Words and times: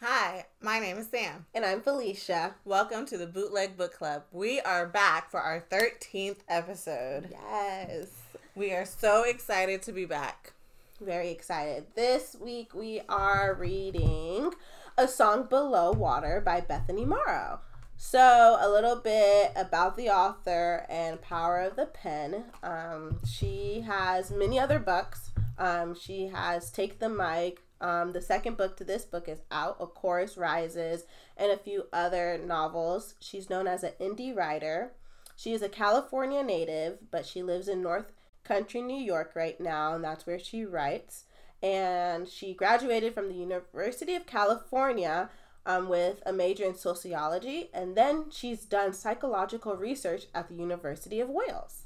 Hi, 0.00 0.46
my 0.60 0.80
name 0.80 0.96
is 0.98 1.08
Sam. 1.08 1.46
And 1.54 1.64
I'm 1.64 1.82
Felicia. 1.82 2.56
Welcome 2.64 3.06
to 3.06 3.16
the 3.16 3.28
Bootleg 3.28 3.76
Book 3.76 3.92
Club. 3.92 4.24
We 4.32 4.58
are 4.60 4.88
back 4.88 5.30
for 5.30 5.38
our 5.38 5.64
13th 5.70 6.38
episode. 6.48 7.28
Yes. 7.30 8.08
We 8.56 8.72
are 8.72 8.84
so 8.84 9.22
excited 9.22 9.82
to 9.82 9.92
be 9.92 10.04
back. 10.04 10.54
Very 11.00 11.30
excited. 11.30 11.86
This 11.94 12.34
week 12.40 12.74
we 12.74 13.02
are 13.08 13.54
reading 13.54 14.52
A 14.98 15.06
Song 15.06 15.44
Below 15.44 15.92
Water 15.92 16.42
by 16.44 16.60
Bethany 16.60 17.04
Morrow. 17.04 17.60
So, 17.98 18.58
a 18.60 18.68
little 18.68 18.96
bit 18.96 19.52
about 19.56 19.96
the 19.96 20.10
author 20.10 20.84
and 20.88 21.20
power 21.20 21.60
of 21.60 21.76
the 21.76 21.86
pen. 21.86 22.44
Um, 22.62 23.20
she 23.26 23.84
has 23.86 24.30
many 24.30 24.58
other 24.58 24.78
books. 24.78 25.30
Um, 25.58 25.94
she 25.98 26.28
has 26.28 26.70
Take 26.70 26.98
the 26.98 27.08
Mic. 27.08 27.62
Um, 27.80 28.12
the 28.12 28.20
second 28.20 28.58
book 28.58 28.76
to 28.76 28.84
this 28.84 29.04
book 29.04 29.28
is 29.28 29.40
out, 29.50 29.78
A 29.80 29.86
Chorus 29.86 30.36
Rises, 30.36 31.04
and 31.38 31.50
a 31.50 31.56
few 31.56 31.86
other 31.92 32.38
novels. 32.38 33.14
She's 33.18 33.48
known 33.48 33.66
as 33.66 33.82
an 33.82 33.92
indie 33.98 34.36
writer. 34.36 34.92
She 35.34 35.52
is 35.52 35.62
a 35.62 35.68
California 35.68 36.42
native, 36.42 36.98
but 37.10 37.26
she 37.26 37.42
lives 37.42 37.66
in 37.66 37.82
North 37.82 38.12
Country, 38.44 38.82
New 38.82 39.02
York 39.02 39.32
right 39.34 39.58
now, 39.58 39.94
and 39.94 40.04
that's 40.04 40.26
where 40.26 40.38
she 40.38 40.64
writes. 40.64 41.24
And 41.62 42.28
she 42.28 42.52
graduated 42.52 43.14
from 43.14 43.28
the 43.28 43.34
University 43.34 44.14
of 44.14 44.26
California 44.26 45.30
um, 45.66 45.88
with 45.88 46.22
a 46.24 46.32
major 46.32 46.64
in 46.64 46.74
sociology, 46.76 47.68
and 47.74 47.96
then 47.96 48.30
she's 48.30 48.64
done 48.64 48.92
psychological 48.92 49.76
research 49.76 50.26
at 50.34 50.48
the 50.48 50.54
University 50.54 51.20
of 51.20 51.28
Wales. 51.28 51.82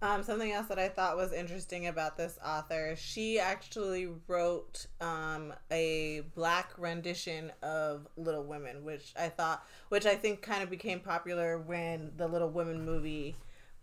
Um, 0.00 0.24
something 0.24 0.50
else 0.50 0.66
that 0.66 0.80
I 0.80 0.88
thought 0.88 1.16
was 1.16 1.32
interesting 1.32 1.86
about 1.86 2.16
this 2.16 2.36
author, 2.44 2.96
she 2.96 3.38
actually 3.38 4.08
wrote 4.26 4.86
um, 5.00 5.52
a 5.70 6.22
black 6.34 6.72
rendition 6.76 7.52
of 7.62 8.08
Little 8.16 8.42
Women, 8.42 8.82
which 8.82 9.12
I 9.16 9.28
thought, 9.28 9.64
which 9.90 10.04
I 10.04 10.16
think 10.16 10.42
kind 10.42 10.60
of 10.60 10.70
became 10.70 10.98
popular 10.98 11.58
when 11.58 12.10
the 12.16 12.26
Little 12.26 12.50
Women 12.50 12.84
movie 12.84 13.36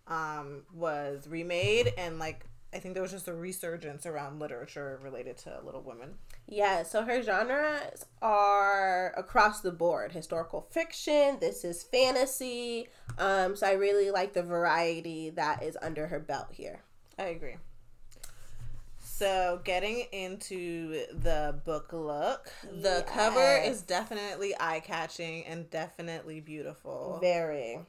um, 0.08 0.64
was 0.74 1.26
remade, 1.30 1.94
and 1.98 2.20
like 2.20 2.46
I 2.74 2.80
think 2.80 2.96
there 2.96 3.04
was 3.04 3.12
just 3.12 3.30
a 3.30 3.34
resurgence 3.34 4.06
around 4.06 4.40
literature 4.40 5.00
related 5.02 5.38
to 5.38 5.60
Little 5.64 5.82
Women. 5.82 6.16
Yeah, 6.52 6.82
so 6.84 7.04
her 7.04 7.22
genres 7.22 8.06
are 8.24 9.14
across 9.16 9.62
the 9.62 9.72
board 9.72 10.12
historical 10.12 10.62
fiction, 10.72 11.38
this 11.40 11.64
is 11.64 11.84
fantasy. 11.84 12.88
Um, 13.20 13.56
so 13.56 13.68
I 13.68 13.74
really 13.74 14.10
like 14.10 14.34
the 14.34 14.42
variety 14.44 15.30
that 15.32 15.62
is 15.62 15.78
under 15.82 16.08
her 16.08 16.20
belt 16.20 16.48
here. 16.52 16.82
I 17.20 17.26
agree. 17.26 17.58
So, 19.02 19.60
getting 19.66 20.06
into 20.14 21.06
the 21.12 21.60
book 21.66 21.90
look, 21.92 22.52
the 22.64 23.04
Yes. 23.06 23.10
cover 23.10 23.58
is 23.58 23.82
definitely 23.82 24.54
eye 24.58 24.80
catching 24.80 25.46
and 25.46 25.70
definitely 25.70 26.40
beautiful. 26.40 27.18
Very. 27.22 27.80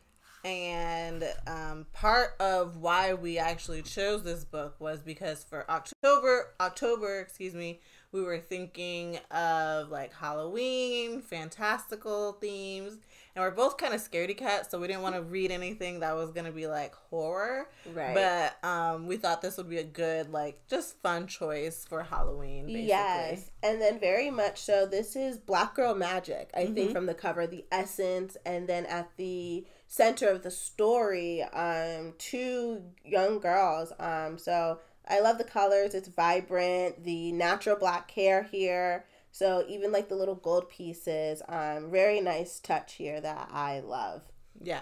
And 0.45 1.22
um, 1.47 1.86
part 1.92 2.34
of 2.41 2.78
why 2.78 3.14
we 3.14 3.39
actually 3.39 3.83
chose 3.83 4.24
this 4.24 4.45
book 4.45 4.74
was 4.80 5.02
because 5.02 5.45
for 5.45 5.70
October, 5.70 6.52
October, 6.58 7.20
excuse 7.20 7.55
me, 7.55 7.80
we 8.12 8.22
were 8.22 8.39
thinking 8.39 9.19
of 9.30 9.89
like 9.91 10.12
Halloween, 10.14 11.20
fantastical 11.22 12.33
themes, 12.41 12.98
and 13.36 13.42
we're 13.44 13.50
both 13.52 13.77
kind 13.77 13.94
of 13.94 14.00
scaredy 14.00 14.36
cats, 14.36 14.69
so 14.70 14.80
we 14.80 14.89
didn't 14.89 15.02
want 15.02 15.14
to 15.14 15.22
read 15.36 15.50
anything 15.52 16.00
that 16.00 16.17
was 16.17 16.30
gonna 16.33 16.50
be 16.50 16.67
like 16.67 16.94
horror. 17.11 17.69
Right. 17.94 18.14
But 18.14 18.69
um, 18.69 19.06
we 19.06 19.17
thought 19.17 19.42
this 19.42 19.56
would 19.56 19.69
be 19.70 19.78
a 19.78 19.84
good, 19.84 20.33
like, 20.33 20.58
just 20.69 21.00
fun 21.02 21.27
choice 21.28 21.84
for 21.89 22.02
Halloween. 22.02 22.67
Basically. 22.67 22.89
Yes, 22.89 23.50
and 23.62 23.80
then 23.80 24.00
very 24.00 24.30
much 24.30 24.58
so. 24.61 24.86
This 24.86 25.14
is 25.14 25.39
Black 25.39 25.74
Girl 25.77 25.95
Magic. 25.95 26.51
I 26.55 26.67
think 26.67 26.90
Mhm. 26.90 26.92
from 26.92 27.06
the 27.06 27.14
cover, 27.14 27.46
the 27.46 27.64
essence, 27.70 28.36
and 28.45 28.68
then 28.68 28.86
at 28.86 29.11
the 29.17 29.64
center 29.86 30.29
of 30.29 30.42
the 30.42 30.51
story, 30.51 31.42
um, 31.42 32.14
two 32.18 32.83
young 33.05 33.39
girls. 33.40 33.92
Um, 34.01 34.39
so 34.39 34.79
I 35.11 35.21
love 35.21 35.39
the 35.39 35.45
colors. 35.45 35.95
It's 35.95 36.09
vibrant. 36.09 37.05
The 37.05 37.33
natural 37.33 37.77
black 37.77 38.11
hair 38.11 38.45
here. 38.45 39.05
So 39.33 39.65
even 39.69 39.93
like 39.93 40.09
the 40.09 40.17
little 40.17 40.35
gold 40.35 40.69
pieces, 40.71 41.43
um, 41.48 41.91
very 41.91 42.21
nice 42.21 42.59
touch 42.61 42.95
here 42.95 43.21
that 43.21 43.48
I 43.53 43.81
love. 43.81 44.23
Yeah. 44.61 44.81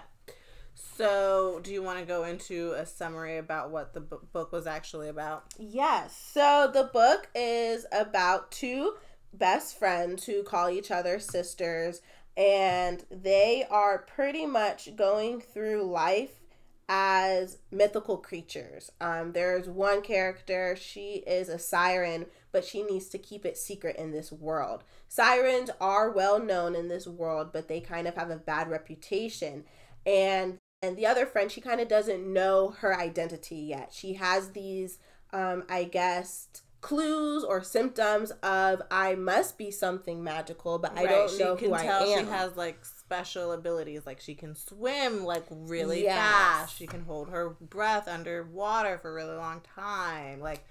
So, 0.73 1.59
do 1.61 1.73
you 1.73 1.83
want 1.83 1.99
to 1.99 2.05
go 2.05 2.23
into 2.23 2.71
a 2.71 2.85
summary 2.85 3.37
about 3.37 3.69
what 3.69 3.93
the 3.93 3.99
book 3.99 4.51
was 4.51 4.65
actually 4.65 5.09
about? 5.09 5.45
Yes. 5.57 6.15
So 6.33 6.69
the 6.73 6.85
book 6.85 7.27
is 7.35 7.85
about 7.91 8.51
two 8.51 8.95
best 9.33 9.77
friends 9.77 10.25
who 10.25 10.43
call 10.43 10.69
each 10.69 10.89
other 10.89 11.19
sisters, 11.19 12.01
and 12.37 13.03
they 13.11 13.65
are 13.69 13.99
pretty 13.99 14.45
much 14.45 14.95
going 14.95 15.41
through 15.41 15.83
life 15.83 16.38
as 16.89 17.59
mythical 17.71 18.17
creatures. 18.17 18.91
Um, 18.99 19.33
there's 19.33 19.69
one 19.69 20.01
character, 20.01 20.75
she 20.75 21.23
is 21.27 21.47
a 21.47 21.59
siren, 21.59 22.25
but 22.51 22.65
she 22.65 22.81
needs 22.81 23.07
to 23.09 23.19
keep 23.19 23.45
it 23.45 23.57
secret 23.57 23.95
in 23.97 24.11
this 24.11 24.31
world. 24.31 24.83
Sirens 25.07 25.69
are 25.79 26.09
well 26.09 26.39
known 26.39 26.75
in 26.75 26.87
this 26.87 27.05
world, 27.05 27.51
but 27.53 27.67
they 27.67 27.79
kind 27.79 28.07
of 28.07 28.15
have 28.15 28.31
a 28.31 28.37
bad 28.37 28.69
reputation. 28.69 29.65
And 30.05 30.57
and 30.81 30.97
the 30.97 31.05
other 31.05 31.25
friend, 31.25 31.51
she 31.51 31.61
kind 31.61 31.81
of 31.81 31.87
doesn't 31.89 32.25
know 32.25 32.69
her 32.79 32.97
identity 32.97 33.57
yet. 33.57 33.91
She 33.93 34.13
has 34.13 34.51
these, 34.51 34.97
um, 35.33 35.65
I 35.69 35.83
guess, 35.83 36.47
clues 36.79 37.43
or 37.43 37.61
symptoms 37.61 38.31
of 38.41 38.81
I 38.89 39.15
must 39.15 39.57
be 39.57 39.71
something 39.71 40.23
magical, 40.23 40.79
but 40.79 40.97
I 40.97 41.05
don't 41.05 41.37
know 41.37 41.55
who 41.57 41.73
I 41.73 41.83
am. 41.83 42.25
she 42.25 42.31
has 42.31 42.55
like 42.55 42.79
special 43.09 43.53
abilities, 43.53 44.05
like 44.05 44.19
she 44.21 44.35
can 44.35 44.53
swim 44.55 45.23
like 45.25 45.43
really 45.49 46.03
Yes. 46.03 46.15
fast. 46.15 46.77
She 46.77 46.85
can 46.85 47.01
hold 47.05 47.29
her 47.29 47.49
breath 47.59 48.07
underwater 48.07 48.99
for 48.99 49.09
a 49.09 49.13
really 49.13 49.35
long 49.35 49.61
time. 49.75 50.39
Like, 50.39 50.63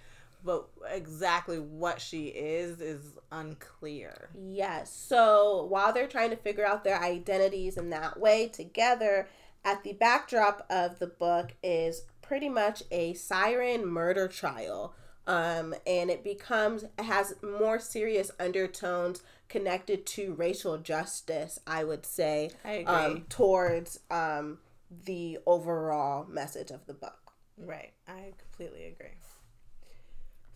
but 0.44 0.69
exactly 0.88 1.59
what 1.59 2.00
she 2.00 2.28
is 2.28 2.81
is 2.81 3.19
unclear. 3.32 4.31
Yes. 4.41 4.93
So 4.93 5.65
while 5.69 5.93
they're 5.93 6.06
trying 6.06 6.31
to 6.31 6.37
figure 6.37 6.65
out 6.65 6.84
their 6.84 7.03
identities 7.03 7.77
in 7.77 7.91
that 7.91 8.21
way 8.21 8.47
together, 8.47 9.28
at 9.65 9.82
the 9.82 9.94
backdrop 9.94 10.65
of 10.71 11.00
the 11.00 11.09
book 11.09 11.54
is 11.60 12.03
pretty 12.22 12.48
much 12.48 12.84
a 12.93 13.15
siren 13.15 13.84
murder 13.84 14.28
trial. 14.28 14.94
Um, 15.27 15.75
and 15.88 16.09
it 16.09 16.22
becomes 16.22 16.84
it 16.84 17.03
has 17.03 17.34
more 17.43 17.81
serious 17.81 18.31
undertones 18.38 19.22
connected 19.48 20.06
to 20.06 20.34
racial 20.34 20.78
justice, 20.78 21.59
I 21.66 21.84
would 21.84 22.04
say, 22.04 22.50
I 22.64 22.72
agree. 22.72 22.94
um, 22.94 23.25
towards 23.28 24.00
um, 24.10 24.59
the 25.04 25.38
overall 25.47 26.26
message 26.26 26.70
of 26.70 26.86
the 26.86 26.94
book. 26.94 27.32
Right. 27.56 27.92
I 28.06 28.32
completely 28.38 28.86
agree. 28.86 29.16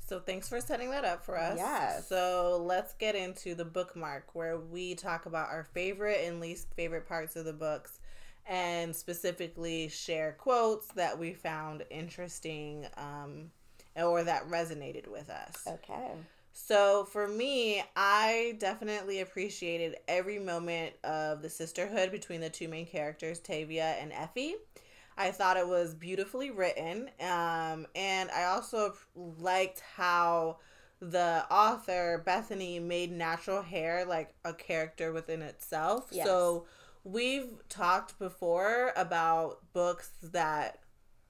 So 0.05 0.21
thanks 0.21 0.49
for 0.49 0.61
setting 0.61 0.91
that 0.91 1.05
up 1.05 1.25
for 1.25 1.39
us. 1.39 1.57
Yes. 1.57 2.09
So 2.09 2.63
let's 2.67 2.93
get 2.95 3.15
into 3.15 3.55
the 3.55 3.65
bookmark 3.65 4.35
where 4.35 4.59
we 4.59 4.95
talk 4.95 5.27
about 5.27 5.49
our 5.49 5.65
favorite 5.65 6.21
and 6.27 6.39
least 6.41 6.69
favorite 6.75 7.09
parts 7.09 7.35
of 7.35 7.45
the 7.45 7.53
books 7.53 7.99
and 8.47 8.95
specifically 8.95 9.89
share 9.89 10.33
quotes 10.33 10.89
that 10.89 11.19
we 11.19 11.33
found 11.33 11.85
interesting 11.91 12.87
um, 12.97 13.51
or 13.97 14.25
that 14.25 14.49
resonated 14.49 15.07
with 15.07 15.31
us. 15.31 15.67
Okay. 15.67 16.11
So 16.53 17.05
for 17.05 17.27
me, 17.27 17.83
I 17.97 18.57
definitely 18.59 19.21
appreciated 19.21 19.97
every 20.07 20.39
moment 20.39 20.95
of 21.03 21.43
the 21.43 21.51
sisterhood 21.51 22.11
between 22.11 22.41
the 22.41 22.51
two 22.51 22.69
main 22.69 22.87
characters, 22.87 23.41
Tavia 23.41 23.97
and 24.01 24.13
Effie. 24.13 24.57
I 25.17 25.31
thought 25.31 25.57
it 25.57 25.69
was 25.69 25.95
beautifully 25.95 26.51
written, 26.51 27.11
um, 27.21 27.87
and 27.95 28.31
I 28.31 28.45
also 28.45 28.95
liked 29.15 29.83
how 29.95 30.59
the 31.01 31.45
author 31.51 32.23
Bethany 32.25 32.79
made 32.79 33.11
natural 33.11 33.61
hair 33.61 34.05
like 34.07 34.35
a 34.45 34.55
character 34.55 35.13
within 35.13 35.43
itself. 35.43 36.09
Yes. 36.13 36.27
So 36.27 36.67
we've 37.05 37.51
talked 37.69 38.19
before 38.19 38.93
about 38.97 39.59
books 39.73 40.11
that 40.23 40.79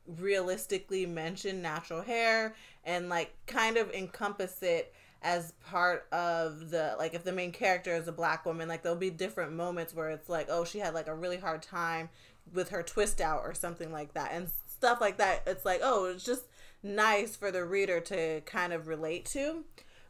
realistically 0.07 1.07
mention 1.07 1.63
natural 1.63 2.03
hair 2.03 2.55
and 2.85 3.09
like 3.09 3.35
kind 3.47 3.77
of 3.77 3.91
encompass 3.93 4.63
it 4.63 4.93
as 5.23 5.53
part 5.65 6.07
of 6.13 6.71
the 6.71 6.95
like 6.99 7.15
if 7.15 7.25
the 7.25 7.33
main 7.33 7.53
character 7.53 7.95
is 7.95 8.09
a 8.09 8.13
black 8.13 8.45
woman 8.45 8.69
like 8.69 8.83
there'll 8.83 8.99
be 8.99 9.11
different 9.11 9.53
moments 9.53 9.95
where 9.95 10.11
it's 10.11 10.29
like 10.29 10.49
oh 10.51 10.65
she 10.65 10.79
had 10.79 10.95
like 10.95 11.07
a 11.07 11.15
really 11.15 11.37
hard 11.37 11.63
time 11.63 12.09
with 12.53 12.71
her 12.71 12.83
twist 12.83 13.21
out 13.21 13.43
or 13.45 13.55
something 13.55 13.93
like 13.93 14.15
that. 14.15 14.33
And 14.33 14.49
stuff 14.67 15.01
like 15.01 15.17
that 15.19 15.43
it's 15.47 15.65
like 15.65 15.81
oh 15.83 16.07
it's 16.07 16.25
just 16.25 16.45
nice 16.83 17.37
for 17.37 17.51
the 17.51 17.65
reader 17.65 18.01
to 18.01 18.41
kind 18.43 18.73
of 18.73 18.89
relate 18.89 19.25
to. 19.27 19.65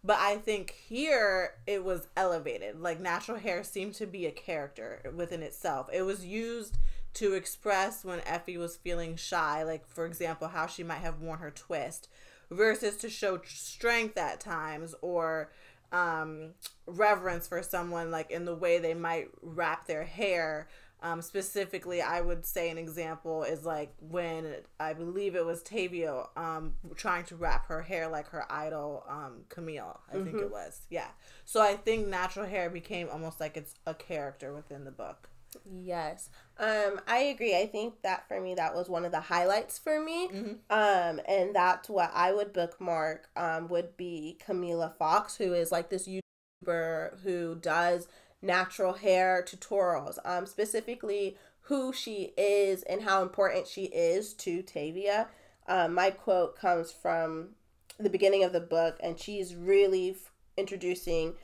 But 0.05 0.19
i 0.19 0.37
think 0.37 0.73
here 0.87 1.55
it 1.67 1.85
was 1.85 2.09
elevated. 2.17 2.81
Like 2.81 3.01
natural 3.01 3.39
hair 3.39 3.63
seemed 3.63 3.95
to 3.95 4.07
be 4.07 4.27
a 4.27 4.33
character 4.33 5.13
within 5.15 5.43
itself. 5.43 5.89
It 5.93 6.03
was 6.03 6.25
used 6.25 6.79
to 7.15 7.35
express 7.35 8.05
when 8.05 8.21
Effie 8.21 8.57
was 8.57 8.77
feeling 8.77 9.17
shy, 9.17 9.63
like 9.63 9.87
for 9.87 10.07
example, 10.07 10.49
how 10.49 10.67
she 10.67 10.83
might 10.83 10.97
have 10.97 11.21
worn 11.21 11.39
her 11.41 11.51
twist, 11.51 12.09
versus 12.53 12.97
to 12.99 13.09
show 13.09 13.41
strength 13.45 14.17
at 14.17 14.41
times 14.41 14.95
or 15.01 15.51
um, 15.93 16.55
reverence 16.87 17.47
for 17.47 17.63
someone, 17.63 18.11
like 18.11 18.31
in 18.31 18.45
the 18.45 18.55
way 18.55 18.79
they 18.79 18.95
might 18.95 19.29
wrap 19.43 19.87
their 19.87 20.05
hair. 20.05 20.69
Um, 21.05 21.21
specifically, 21.21 22.01
I 22.01 22.21
would 22.21 22.47
say 22.47 22.71
an 22.71 22.79
example 22.79 23.43
is 23.43 23.65
like 23.65 23.93
when 23.99 24.55
I 24.79 24.93
believe 24.93 25.35
it 25.35 25.45
was 25.45 25.61
Tavia 25.61 26.27
um, 26.37 26.75
trying 26.95 27.25
to 27.25 27.37
wrap 27.37 27.67
her 27.67 27.83
hair 27.83 28.07
like 28.07 28.29
her 28.29 28.45
idol 28.51 29.05
um, 29.09 29.41
Camille. 29.49 30.01
I 30.09 30.15
mm-hmm. 30.15 30.25
think 30.25 30.37
it 30.39 30.51
was. 30.51 30.83
Yeah. 30.91 31.09
So 31.45 31.61
I 31.61 31.75
think 31.75 32.07
natural 32.07 32.47
hair 32.47 32.71
became 32.71 33.09
almost 33.11 33.41
like 33.41 33.57
it's 33.57 33.75
a 33.85 33.95
character 33.95 34.55
within 34.55 34.85
the 34.85 34.93
book. 34.93 35.29
Yes. 35.65 36.31
Um, 36.59 37.01
I 37.07 37.19
agree. 37.19 37.57
I 37.57 37.67
think 37.67 38.03
that 38.03 38.27
for 38.29 38.41
me, 38.41 38.55
that 38.55 38.75
was 38.75 38.89
one 38.89 39.05
of 39.05 39.13
the 39.13 39.21
highlights 39.21 39.79
for 39.79 40.01
me. 40.01 40.29
Mm-hmm. 40.29 40.53
Um, 40.71 41.21
and 41.27 41.55
that's 41.55 41.89
what 41.89 42.11
I 42.15 42.33
would 42.33 42.53
bookmark, 42.53 43.29
um, 43.37 43.69
would 43.69 43.97
be 43.97 44.39
Camilla 44.45 44.93
Fox, 44.99 45.37
who 45.37 45.53
is 45.53 45.73
like 45.73 45.91
this 45.91 46.09
YouTuber 46.09 47.21
who 47.23 47.55
does 47.57 48.09
natural 48.41 48.95
hair 48.95 49.45
tutorials, 49.47 50.19
um, 50.25 50.47
specifically 50.47 51.37
who 51.67 51.93
she 51.93 52.33
is 52.37 52.83
and 52.85 53.03
how 53.03 53.23
important 53.23 53.67
she 53.67 53.85
is 53.85 54.35
to 54.35 54.63
Tavia. 54.63 55.29
Um, 55.69 55.95
my 55.95 56.11
quote 56.11 56.57
comes 56.57 56.91
from 56.91 57.51
the 57.99 58.11
beginning 58.11 58.43
of 58.43 58.53
the 58.53 58.61
book, 58.61 58.99
and 59.01 59.19
she's 59.19 59.55
really 59.55 60.11
f- 60.11 60.33
introducing 60.57 61.35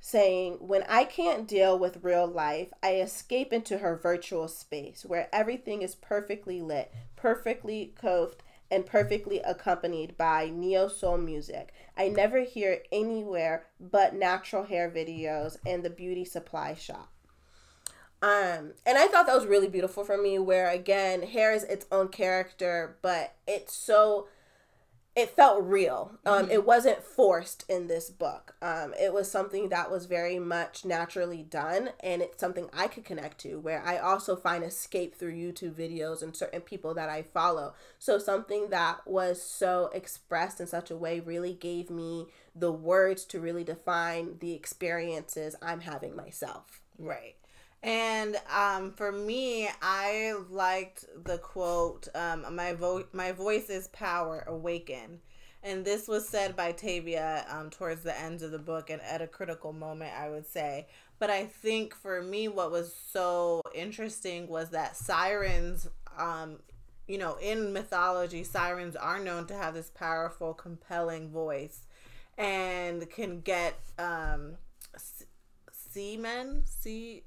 saying, 0.00 0.58
When 0.60 0.84
I 0.88 1.04
can't 1.04 1.46
deal 1.48 1.78
with 1.78 2.02
real 2.04 2.26
life, 2.26 2.68
I 2.82 2.96
escape 2.96 3.52
into 3.52 3.78
her 3.78 3.96
virtual 3.96 4.48
space 4.48 5.04
where 5.04 5.28
everything 5.32 5.82
is 5.82 5.94
perfectly 5.94 6.62
lit, 6.62 6.92
perfectly 7.16 7.92
coiffed, 8.00 8.42
and 8.70 8.84
perfectly 8.84 9.40
accompanied 9.40 10.16
by 10.16 10.50
neo 10.50 10.88
soul 10.88 11.16
music. 11.16 11.72
I 11.96 12.08
never 12.08 12.42
hear 12.42 12.82
anywhere 12.92 13.66
but 13.80 14.14
natural 14.14 14.64
hair 14.64 14.90
videos 14.90 15.56
and 15.66 15.82
the 15.82 15.90
beauty 15.90 16.24
supply 16.24 16.74
shop. 16.74 17.10
Um, 18.20 18.72
and 18.84 18.98
I 18.98 19.06
thought 19.06 19.26
that 19.26 19.36
was 19.36 19.46
really 19.46 19.68
beautiful 19.68 20.04
for 20.04 20.20
me, 20.20 20.38
where 20.38 20.68
again, 20.68 21.22
hair 21.22 21.52
is 21.52 21.62
its 21.64 21.86
own 21.92 22.08
character, 22.08 22.98
but 23.00 23.34
it's 23.46 23.74
so 23.74 24.26
it 25.18 25.34
felt 25.34 25.64
real. 25.64 26.12
Um, 26.24 26.44
mm-hmm. 26.44 26.52
It 26.52 26.64
wasn't 26.64 27.02
forced 27.02 27.64
in 27.68 27.88
this 27.88 28.08
book. 28.08 28.54
Um, 28.62 28.94
it 29.00 29.12
was 29.12 29.28
something 29.28 29.68
that 29.70 29.90
was 29.90 30.06
very 30.06 30.38
much 30.38 30.84
naturally 30.84 31.42
done, 31.42 31.90
and 32.00 32.22
it's 32.22 32.38
something 32.38 32.70
I 32.72 32.86
could 32.86 33.04
connect 33.04 33.38
to. 33.40 33.58
Where 33.58 33.82
I 33.84 33.98
also 33.98 34.36
find 34.36 34.62
escape 34.62 35.16
through 35.16 35.34
YouTube 35.34 35.72
videos 35.72 36.22
and 36.22 36.36
certain 36.36 36.60
people 36.60 36.94
that 36.94 37.08
I 37.08 37.22
follow. 37.22 37.74
So 37.98 38.18
something 38.18 38.70
that 38.70 39.00
was 39.06 39.42
so 39.42 39.90
expressed 39.92 40.60
in 40.60 40.68
such 40.68 40.88
a 40.88 40.96
way 40.96 41.18
really 41.18 41.52
gave 41.52 41.90
me 41.90 42.26
the 42.54 42.70
words 42.70 43.24
to 43.26 43.40
really 43.40 43.64
define 43.64 44.36
the 44.38 44.52
experiences 44.52 45.56
I'm 45.60 45.80
having 45.80 46.14
myself. 46.14 46.80
Right. 46.96 47.34
And 47.82 48.36
um, 48.52 48.92
for 48.92 49.12
me, 49.12 49.68
I 49.80 50.34
liked 50.50 51.04
the 51.24 51.38
quote, 51.38 52.08
um, 52.14 52.44
"My 52.54 52.72
vo- 52.72 53.06
my 53.12 53.32
voice 53.32 53.70
is 53.70 53.88
power, 53.88 54.44
awaken." 54.48 55.20
And 55.62 55.84
this 55.84 56.06
was 56.08 56.28
said 56.28 56.56
by 56.56 56.72
Tavia 56.72 57.44
um, 57.50 57.70
towards 57.70 58.02
the 58.02 58.18
end 58.18 58.42
of 58.42 58.52
the 58.52 58.58
book 58.58 58.90
and 58.90 59.02
at 59.02 59.20
a 59.20 59.26
critical 59.26 59.72
moment, 59.72 60.12
I 60.16 60.28
would 60.28 60.46
say. 60.46 60.86
But 61.18 61.30
I 61.30 61.46
think 61.46 61.94
for 61.94 62.22
me, 62.22 62.46
what 62.46 62.70
was 62.70 62.94
so 62.94 63.62
interesting 63.74 64.46
was 64.46 64.70
that 64.70 64.96
sirens, 64.96 65.88
um, 66.16 66.60
you 67.08 67.18
know, 67.18 67.36
in 67.42 67.72
mythology, 67.72 68.44
sirens 68.44 68.94
are 68.94 69.18
known 69.18 69.46
to 69.48 69.54
have 69.54 69.74
this 69.74 69.90
powerful, 69.90 70.54
compelling 70.54 71.30
voice 71.30 71.80
and 72.36 73.10
can 73.10 73.40
get 73.40 73.74
um, 73.98 74.56
seamen, 75.72 76.62
sea 76.66 77.24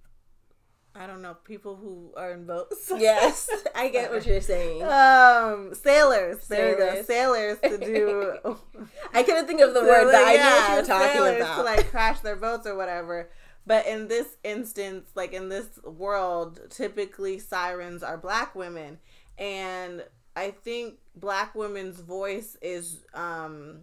I 0.93 1.07
don't 1.07 1.21
know 1.21 1.35
people 1.45 1.77
who 1.77 2.13
are 2.17 2.31
in 2.31 2.45
boats. 2.45 2.91
Yes, 2.97 3.49
I 3.73 3.89
get 3.89 4.11
what 4.11 4.25
you're 4.25 4.41
saying. 4.41 4.83
Um, 4.83 5.73
sailors. 5.73 6.47
There 6.47 6.77
sailors. 6.77 6.93
go. 6.95 7.03
Sailors 7.03 7.59
to 7.63 7.77
do. 7.77 8.57
I 9.13 9.23
couldn't 9.23 9.47
think 9.47 9.61
of 9.61 9.73
the 9.73 9.81
word, 9.81 10.05
but 10.05 10.13
yeah, 10.13 10.25
I 10.25 10.35
know 10.35 10.55
what 10.55 10.69
you 10.69 10.75
were 10.75 10.87
talking 10.87 11.41
about. 11.41 11.57
To 11.57 11.63
like 11.63 11.89
crash 11.89 12.19
their 12.19 12.35
boats 12.35 12.67
or 12.67 12.75
whatever. 12.75 13.29
But 13.65 13.85
in 13.87 14.07
this 14.07 14.27
instance, 14.43 15.11
like 15.15 15.33
in 15.33 15.49
this 15.49 15.79
world, 15.83 16.59
typically 16.69 17.39
sirens 17.39 18.03
are 18.03 18.17
black 18.17 18.55
women, 18.55 18.97
and 19.37 20.03
I 20.35 20.51
think 20.51 20.95
black 21.15 21.55
women's 21.55 21.99
voice 21.99 22.57
is 22.61 23.05
um 23.13 23.81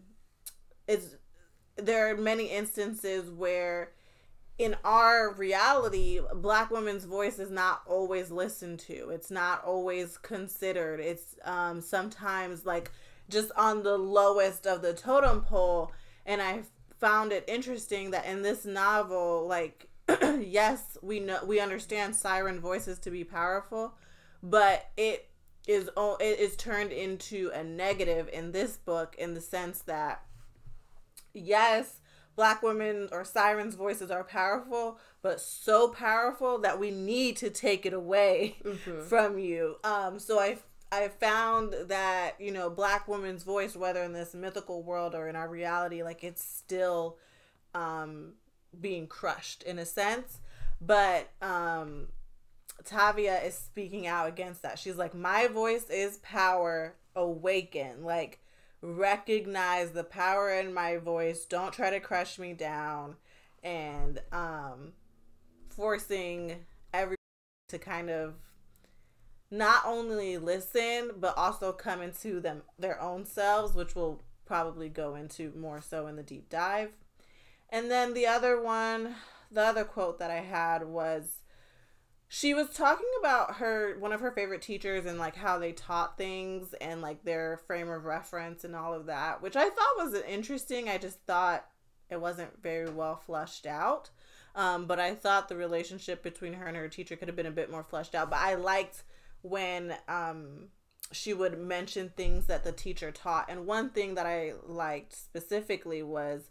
is 0.87 1.17
there 1.77 2.11
are 2.11 2.17
many 2.17 2.47
instances 2.47 3.31
where 3.31 3.93
in 4.59 4.77
our 4.85 5.33
reality, 5.35 6.21
black 6.35 6.71
women's 6.71 7.05
voice 7.05 7.39
is 7.39 7.51
not 7.51 7.83
always 7.87 8.31
listened 8.33 8.81
to. 8.81 9.11
It's 9.11 9.31
not 9.31 9.65
always 9.65 10.19
considered. 10.19 10.99
It's 10.99 11.37
um, 11.45 11.81
sometimes 11.81 12.67
like 12.67 12.91
just 13.29 13.53
on 13.57 13.85
the 13.85 13.97
lowest 13.97 14.67
of 14.67 14.83
the 14.83 14.93
totem 14.93 15.43
pole. 15.43 15.93
And 16.27 16.43
I 16.43 16.63
found 16.99 17.31
it 17.33 17.45
interesting 17.47 18.11
that 18.11 18.27
in 18.27 18.43
this 18.43 18.65
novel, 18.65 19.47
like, 19.47 19.89
yes, 20.41 20.99
we 21.03 21.21
know 21.21 21.39
we 21.47 21.61
understand 21.61 22.17
siren 22.17 22.59
voices 22.59 22.99
to 23.01 23.11
be 23.11 23.23
powerful, 23.23 23.95
but 24.43 24.91
it 24.97 25.29
is 25.69 25.89
it 26.19 26.41
is 26.41 26.57
turned 26.57 26.91
into 26.91 27.51
a 27.55 27.63
negative 27.63 28.29
in 28.33 28.51
this 28.53 28.77
book 28.79 29.15
in 29.19 29.35
the 29.35 29.41
sense 29.41 29.81
that 29.83 30.23
yes 31.35 32.01
black 32.39 32.63
women 32.63 33.09
or 33.11 33.25
sirens' 33.25 33.75
voices 33.75 34.13
are 34.13 34.23
powerful, 34.23 34.97
but 35.23 35.41
so 35.41 35.89
powerful 35.89 36.57
that 36.61 36.79
we 36.79 36.93
need 36.93 37.37
to 37.37 37.51
take 37.51 37.85
it 37.85 37.93
away 37.93 38.57
mm-hmm. 38.65 39.03
from 39.09 39.41
you. 39.41 39.75
Um, 39.83 40.21
so 40.21 40.39
I 40.39 40.59
I 40.93 41.09
found 41.09 41.75
that 41.89 42.37
you 42.39 42.53
know 42.53 42.71
black 42.71 43.09
women's 43.09 43.43
voice, 43.43 43.75
whether 43.75 44.05
in 44.05 44.13
this 44.13 44.35
mythical 44.35 44.85
world 44.85 45.17
or 45.17 45.27
in 45.27 45.35
our 45.35 45.49
reality, 45.49 46.05
like 46.05 46.23
it's 46.23 46.43
still 46.43 47.19
um, 47.75 48.35
being 48.81 49.09
crushed 49.09 49.65
in 49.65 49.81
a 49.81 49.85
sense. 49.85 50.39
But 50.81 51.31
um, 51.43 52.07
Tavia 52.85 53.43
is 53.43 53.55
speaking 53.55 54.07
out 54.07 54.29
against 54.29 54.63
that. 54.63 54.79
She's 54.79 54.97
like, 54.97 55.13
my 55.13 55.49
voice 55.49 55.91
is 55.91 56.19
power. 56.19 56.95
Awaken, 57.17 58.05
like 58.05 58.39
recognize 58.81 59.91
the 59.91 60.05
power 60.05 60.53
in 60.53 60.73
my 60.73 60.97
voice. 60.97 61.45
Don't 61.45 61.73
try 61.73 61.91
to 61.91 62.01
crush 62.01 62.39
me 62.39 62.53
down. 62.53 63.17
And 63.63 64.21
um, 64.31 64.93
forcing 65.69 66.65
everyone 66.93 67.17
to 67.69 67.79
kind 67.79 68.09
of 68.11 68.35
not 69.51 69.83
only 69.87 70.37
listen, 70.39 71.13
but 71.19 71.37
also 71.37 71.73
come 71.73 72.03
into 72.03 72.41
them 72.41 72.63
their 72.79 73.01
own 73.01 73.25
selves, 73.25 73.75
which 73.75 73.95
we'll 73.95 74.21
probably 74.45 74.89
go 74.89 75.15
into 75.15 75.53
more 75.57 75.81
so 75.81 76.07
in 76.07 76.17
the 76.17 76.23
deep 76.23 76.49
dive. 76.49 76.91
And 77.71 77.91
then 77.91 78.15
the 78.15 78.27
other 78.27 78.61
one, 78.61 79.15
the 79.51 79.63
other 79.63 79.85
quote 79.85 80.19
that 80.19 80.31
I 80.31 80.41
had 80.41 80.85
was 80.87 81.43
she 82.29 82.53
was 82.53 82.69
talking 82.71 83.09
about 83.19 83.57
her 83.57 83.99
one 83.99 84.13
of 84.13 84.21
her 84.21 84.31
favorite 84.31 84.61
teachers 84.61 85.07
and 85.07 85.19
like 85.19 85.35
how 85.35 85.59
they 85.59 85.73
taught 85.73 86.19
things 86.19 86.75
and 86.81 87.01
like 87.01 87.25
their 87.25 87.59
frame 87.67 87.89
of 87.89 88.05
reference 88.05 88.65
and 88.65 88.77
all 88.77 88.93
of 88.93 89.07
that 89.07 89.41
which 89.41 89.57
i 89.57 89.69
thought 89.69 89.97
was 89.97 90.15
interesting. 90.29 90.89
I 90.89 90.99
just 90.99 91.19
thought 91.27 91.67
it 92.11 92.21
wasn't 92.21 92.63
very 92.63 92.91
well 92.91 93.17
fleshed 93.17 93.67
out. 93.67 94.11
Um, 94.55 94.87
but 94.87 95.01
i 95.01 95.15
thought 95.15 95.49
the 95.49 95.57
relationship 95.57 96.23
between 96.23 96.53
her 96.55 96.67
and 96.67 96.77
her 96.77 96.89
teacher 96.89 97.17
could 97.17 97.29
have 97.29 97.37
been 97.37 97.47
a 97.47 97.51
bit 97.51 97.71
more 97.71 97.85
fleshed 97.85 98.15
out. 98.15 98.31
But 98.31 98.41
i 98.41 98.55
liked 98.55 99.05
when 99.43 99.95
um, 100.09 100.69
she 101.13 101.33
would 101.33 101.59
mention 101.59 102.11
things 102.11 102.47
that 102.47 102.65
the 102.65 102.73
teacher 102.73 103.11
taught. 103.11 103.47
And 103.49 103.67
one 103.67 103.89
thing 103.91 104.15
that 104.17 104.27
i 104.27 104.53
liked 104.67 105.17
specifically 105.17 106.03
was 106.03 106.51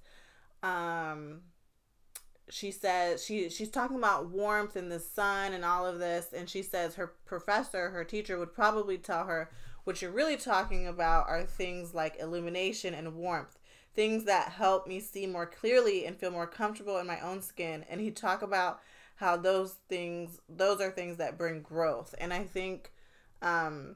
um, 0.64 1.42
she 2.50 2.72
says 2.72 3.24
she 3.24 3.50
she's 3.50 3.70
talking 3.70 3.98
about 3.98 4.30
warmth 4.30 4.76
and 4.76 4.92
the 4.92 5.00
sun 5.00 5.54
and 5.54 5.66
all 5.66 5.86
of 5.86 6.00
this 6.00 6.34
and 6.34 6.50
she 6.50 6.62
says 6.62 6.96
her 6.96 7.14
professor 7.26 7.90
her 7.90 8.04
teacher 8.04 8.40
would 8.40 8.54
probably 8.54 8.98
tell 8.98 9.26
her 9.26 9.50
what 9.84 10.02
you're 10.02 10.12
really 10.12 10.38
talking 10.38 10.88
about 10.88 11.28
are 11.28 11.44
things 11.44 11.94
like 11.94 12.20
illumination 12.20 12.94
and 12.94 13.16
warmth 13.16 13.58
things 13.98 14.26
that 14.26 14.50
help 14.50 14.88
me 14.88 15.00
see 15.00 15.26
more 15.26 15.48
clearly 15.48 16.06
and 16.06 16.16
feel 16.16 16.30
more 16.30 16.46
comfortable 16.46 17.00
in 17.00 17.08
my 17.08 17.20
own 17.20 17.42
skin. 17.42 17.84
And 17.90 18.00
he 18.00 18.12
talk 18.12 18.44
about 18.44 18.80
how 19.16 19.36
those 19.36 19.78
things 19.90 20.40
those 20.48 20.80
are 20.80 20.92
things 20.92 21.18
that 21.18 21.38
bring 21.38 21.62
growth. 21.64 22.14
And 22.20 22.32
i 22.32 22.44
think 22.44 22.92
um 23.42 23.96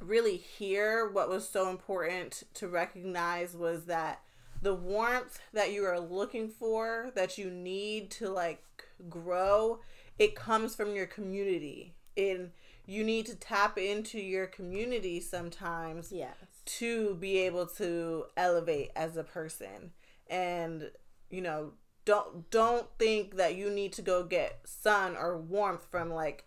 really 0.00 0.38
here 0.38 1.08
what 1.10 1.28
was 1.28 1.46
so 1.46 1.68
important 1.68 2.42
to 2.54 2.66
recognize 2.66 3.54
was 3.54 3.84
that 3.84 4.22
the 4.62 4.74
warmth 4.74 5.40
that 5.52 5.72
you 5.72 5.84
are 5.84 5.98
looking 6.00 6.48
for 6.48 7.10
that 7.14 7.36
you 7.36 7.50
need 7.50 8.10
to 8.12 8.28
like 8.30 8.62
grow 9.10 9.80
it 10.18 10.34
comes 10.36 10.74
from 10.74 10.94
your 10.94 11.06
community 11.06 11.94
in 12.16 12.50
you 12.86 13.02
need 13.04 13.26
to 13.26 13.34
tap 13.34 13.76
into 13.76 14.18
your 14.20 14.46
community 14.46 15.20
sometimes 15.20 16.12
Yes. 16.12 16.36
to 16.64 17.14
be 17.16 17.38
able 17.38 17.66
to 17.66 18.24
elevate 18.36 18.90
as 18.94 19.16
a 19.16 19.24
person 19.24 19.90
and 20.28 20.90
you 21.30 21.40
know 21.40 21.72
don't 22.04 22.50
don't 22.50 22.86
think 22.98 23.36
that 23.36 23.54
you 23.56 23.70
need 23.70 23.92
to 23.92 24.02
go 24.02 24.22
get 24.24 24.60
sun 24.64 25.16
or 25.16 25.36
warmth 25.38 25.86
from 25.90 26.10
like 26.10 26.44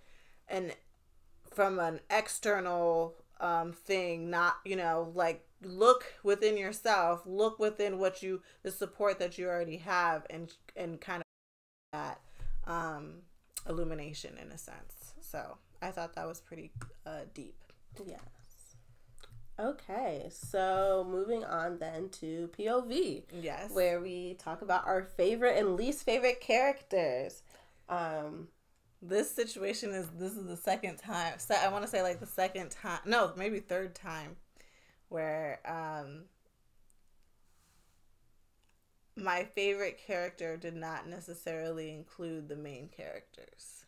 an 0.48 0.72
from 1.54 1.80
an 1.80 2.00
external 2.10 3.16
um 3.40 3.74
thing 3.74 4.30
not 4.30 4.56
you 4.66 4.76
know 4.76 5.12
like 5.16 5.46
look 5.66 6.06
within 6.24 6.58
yourself 6.58 7.22
look 7.26 7.60
within 7.60 7.98
what 8.00 8.22
you 8.24 8.42
the 8.64 8.72
support 8.72 9.20
that 9.20 9.38
you 9.38 9.48
already 9.48 9.78
have 9.78 10.26
and 10.30 10.54
and 10.76 11.02
kind 11.02 11.22
of 11.22 11.26
that 11.94 12.20
um 12.66 13.16
illumination 13.68 14.38
in 14.42 14.52
a 14.52 14.58
sense 14.58 15.14
so 15.22 15.58
i 15.82 15.90
thought 15.92 16.14
that 16.16 16.28
was 16.28 16.40
pretty 16.40 16.72
uh 17.06 17.22
deep 17.34 17.56
Yes. 18.06 18.20
Okay, 19.58 20.28
so 20.30 21.08
moving 21.10 21.46
on 21.46 21.80
then 21.80 22.10
to 22.20 22.50
POV, 22.60 23.24
yes 23.42 23.72
where 23.72 24.02
we 24.02 24.34
talk 24.34 24.62
about 24.62 24.86
our 24.86 25.04
favorite 25.04 25.58
and 25.58 25.78
least 25.78 26.04
favorite 26.04 26.42
characters. 26.42 27.42
Um, 27.88 28.50
this 29.02 29.32
situation 29.32 29.92
is 29.92 30.10
this 30.20 30.34
is 30.36 30.46
the 30.46 30.58
second 30.58 30.98
time 30.98 31.34
se- 31.38 31.60
i 31.64 31.68
want 31.68 31.84
to 31.84 31.90
say 31.90 32.02
like 32.02 32.20
the 32.20 32.26
second 32.26 32.72
time 32.72 33.00
no 33.06 33.32
maybe 33.38 33.60
third 33.60 33.94
time 33.94 34.36
where 35.16 35.60
um 35.66 36.26
my 39.16 39.44
favorite 39.56 39.98
character 39.98 40.58
did 40.58 40.76
not 40.76 41.08
necessarily 41.08 41.90
include 41.94 42.50
the 42.50 42.56
main 42.56 42.90
characters 42.90 43.86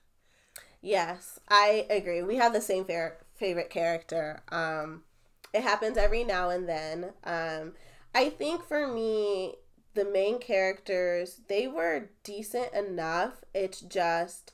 yes, 0.82 1.40
I 1.50 1.86
agree. 1.90 2.22
We 2.24 2.38
have 2.38 2.54
the 2.54 2.62
same 2.62 2.86
fair, 2.86 3.18
favorite 3.36 3.70
character. 3.70 4.42
Um, 4.50 5.04
it 5.54 5.64
happens 5.64 5.98
every 5.98 6.24
now 6.24 6.50
and 6.50 6.68
then. 6.68 7.12
Um, 7.24 7.74
I 8.14 8.30
think 8.30 8.64
for 8.64 8.88
me, 8.88 9.56
the 9.94 10.06
main 10.06 10.40
characters 10.40 11.42
they 11.48 11.68
were 11.68 12.10
decent 12.24 12.74
enough. 12.74 13.44
It's 13.54 13.82
just, 13.82 14.54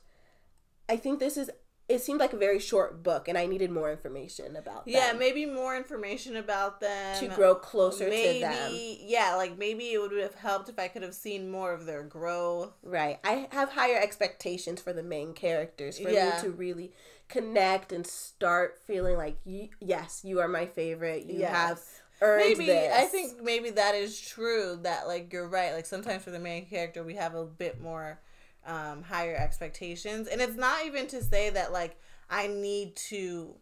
I 0.88 0.96
think 0.96 1.18
this 1.18 1.36
is. 1.36 1.50
It 1.88 2.00
seemed 2.00 2.18
like 2.18 2.32
a 2.32 2.38
very 2.38 2.58
short 2.58 3.02
book, 3.02 3.28
and 3.28 3.36
I 3.36 3.44
needed 3.46 3.70
more 3.70 3.90
information 3.92 4.56
about 4.56 4.86
them. 4.86 4.94
yeah 4.94 5.12
maybe 5.12 5.44
more 5.44 5.76
information 5.76 6.36
about 6.36 6.80
them 6.80 7.16
to 7.20 7.28
grow 7.28 7.54
closer 7.54 8.08
maybe 8.08 8.38
to 8.40 8.46
them. 8.46 8.78
yeah 9.06 9.34
like 9.36 9.58
maybe 9.58 9.92
it 9.92 9.98
would 10.00 10.12
have 10.12 10.34
helped 10.34 10.68
if 10.68 10.78
i 10.78 10.88
could 10.88 11.02
have 11.02 11.14
seen 11.14 11.50
more 11.50 11.72
of 11.72 11.84
their 11.86 12.02
growth 12.02 12.72
Right. 12.82 13.18
I 13.24 13.48
have 13.52 13.70
higher 13.72 13.98
expectations 14.00 14.80
for 14.80 14.92
the 14.92 15.02
main 15.02 15.32
characters 15.34 15.98
for 15.98 16.10
Yeah. 16.10 16.36
me 16.36 16.40
to 16.42 16.50
really 16.50 16.92
connect 17.28 17.92
and 17.92 18.06
start 18.06 18.78
feeling 18.86 19.16
like, 19.16 19.36
you, 19.44 19.68
yes, 19.80 20.22
you 20.24 20.40
are 20.40 20.48
my 20.48 20.66
favorite. 20.66 21.24
You 21.24 21.40
Yes. 21.40 21.50
have 21.52 21.80
earned 22.20 22.44
maybe 22.58 22.66
this. 22.66 22.92
I 22.94 23.04
think 23.06 23.42
maybe 23.42 23.70
that 23.70 23.94
is 23.94 24.20
true. 24.20 24.78
That 24.82 25.06
like 25.06 25.32
you're 25.32 25.48
right. 25.48 25.72
Like 25.72 25.86
sometimes 25.86 26.22
for 26.22 26.30
the 26.30 26.38
main 26.38 26.66
character, 26.66 27.02
we 27.02 27.14
have 27.14 27.34
a 27.34 27.44
bit 27.44 27.80
more 27.80 28.20
um, 28.66 29.02
higher 29.02 29.36
expectations, 29.36 30.28
and 30.28 30.40
it's 30.40 30.56
not 30.56 30.84
even 30.86 31.06
to 31.08 31.22
say 31.22 31.50
that 31.50 31.72
like 31.72 31.98
I 32.30 32.46
need 32.46 32.96
to 33.10 33.54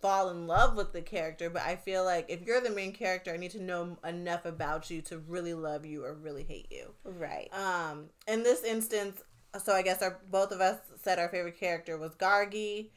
fall 0.00 0.28
in 0.30 0.46
love 0.46 0.76
with 0.76 0.92
the 0.92 1.00
character, 1.00 1.48
but 1.48 1.62
I 1.62 1.76
feel 1.76 2.04
like 2.04 2.26
if 2.28 2.42
you're 2.42 2.60
the 2.60 2.70
main 2.70 2.92
character, 2.92 3.32
I 3.32 3.38
need 3.38 3.52
to 3.52 3.62
know 3.62 3.96
enough 4.06 4.44
about 4.44 4.90
you 4.90 5.00
to 5.02 5.18
really 5.18 5.54
love 5.54 5.86
you 5.86 6.04
or 6.04 6.12
really 6.14 6.44
hate 6.44 6.66
you. 6.70 6.92
Right. 7.04 7.48
Um, 7.54 8.10
in 8.28 8.42
this 8.42 8.62
instance, 8.64 9.22
so 9.62 9.72
I 9.72 9.82
guess 9.82 10.02
our 10.02 10.18
both 10.30 10.52
of 10.52 10.60
us 10.60 10.78
said 11.02 11.18
our 11.18 11.28
favorite 11.28 11.58
character 11.58 11.96
was 11.96 12.14
Gargi, 12.16 12.90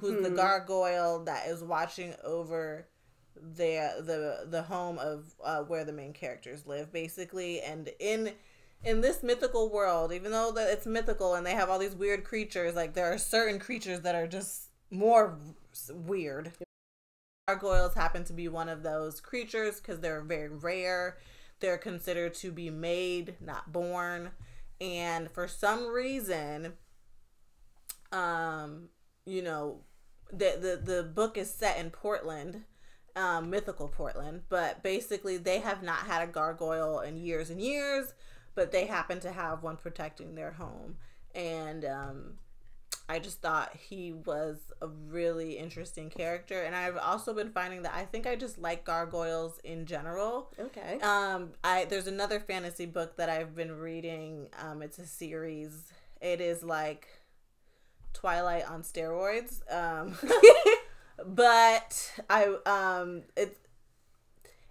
who's 0.00 0.22
the 0.22 0.30
Mhm. 0.30 0.36
gargoyle 0.36 1.24
that 1.24 1.46
is 1.48 1.62
watching 1.62 2.14
over 2.22 2.86
the 3.34 3.94
the 4.04 4.46
the 4.50 4.62
home 4.62 4.98
of 4.98 5.32
uh, 5.42 5.62
where 5.62 5.84
the 5.84 5.92
main 5.92 6.12
characters 6.12 6.66
live, 6.66 6.92
basically. 6.92 7.62
And 7.62 7.90
in 7.98 8.34
in 8.84 9.00
this 9.00 9.22
mythical 9.22 9.70
world, 9.70 10.12
even 10.12 10.32
though 10.32 10.52
that 10.52 10.70
it's 10.70 10.86
mythical 10.86 11.34
and 11.34 11.46
they 11.46 11.54
have 11.54 11.70
all 11.70 11.78
these 11.78 11.94
weird 11.94 12.24
creatures, 12.24 12.74
like 12.74 12.94
there 12.94 13.12
are 13.12 13.18
certain 13.18 13.58
creatures 13.58 14.00
that 14.00 14.14
are 14.14 14.26
just 14.26 14.70
more 14.90 15.38
weird. 15.90 16.52
Gargoyles 17.48 17.94
happen 17.94 18.24
to 18.24 18.32
be 18.32 18.48
one 18.48 18.68
of 18.68 18.82
those 18.82 19.20
creatures 19.20 19.80
because 19.80 20.00
they're 20.00 20.22
very 20.22 20.48
rare. 20.48 21.18
They're 21.60 21.78
considered 21.78 22.34
to 22.34 22.50
be 22.50 22.70
made, 22.70 23.36
not 23.40 23.72
born. 23.72 24.30
And 24.80 25.30
for 25.30 25.46
some 25.46 25.86
reason, 25.88 26.72
um, 28.10 28.88
you 29.24 29.42
know, 29.42 29.82
the 30.32 30.56
the, 30.84 30.92
the 30.92 31.02
book 31.02 31.36
is 31.36 31.52
set 31.52 31.78
in 31.78 31.90
Portland, 31.90 32.64
um, 33.14 33.50
mythical 33.50 33.88
Portland, 33.88 34.42
but 34.48 34.82
basically 34.82 35.36
they 35.36 35.60
have 35.60 35.82
not 35.82 36.06
had 36.06 36.22
a 36.22 36.32
gargoyle 36.32 37.00
in 37.00 37.16
years 37.16 37.50
and 37.50 37.60
years, 37.60 38.14
but 38.54 38.72
they 38.72 38.86
happen 38.86 39.20
to 39.20 39.32
have 39.32 39.62
one 39.62 39.76
protecting 39.76 40.34
their 40.34 40.52
home. 40.52 40.96
And 41.34 41.84
um 41.84 42.38
I 43.08 43.18
just 43.18 43.42
thought 43.42 43.76
he 43.76 44.12
was 44.12 44.58
a 44.80 44.86
really 44.86 45.58
interesting 45.58 46.08
character, 46.08 46.62
and 46.62 46.74
I've 46.74 46.96
also 46.96 47.34
been 47.34 47.50
finding 47.50 47.82
that 47.82 47.92
I 47.94 48.04
think 48.04 48.26
I 48.26 48.36
just 48.36 48.58
like 48.58 48.84
gargoyles 48.84 49.58
in 49.64 49.86
general. 49.86 50.52
Okay. 50.58 50.98
Um, 51.00 51.50
I 51.64 51.84
there's 51.86 52.06
another 52.06 52.40
fantasy 52.40 52.86
book 52.86 53.16
that 53.16 53.28
I've 53.28 53.54
been 53.54 53.72
reading. 53.72 54.48
Um, 54.58 54.82
it's 54.82 54.98
a 54.98 55.06
series. 55.06 55.92
It 56.20 56.40
is 56.40 56.62
like 56.62 57.08
Twilight 58.14 58.70
on 58.70 58.82
steroids. 58.82 59.60
Um, 59.70 60.16
but 61.26 62.12
I 62.30 62.56
um 62.64 63.24
it's 63.36 63.58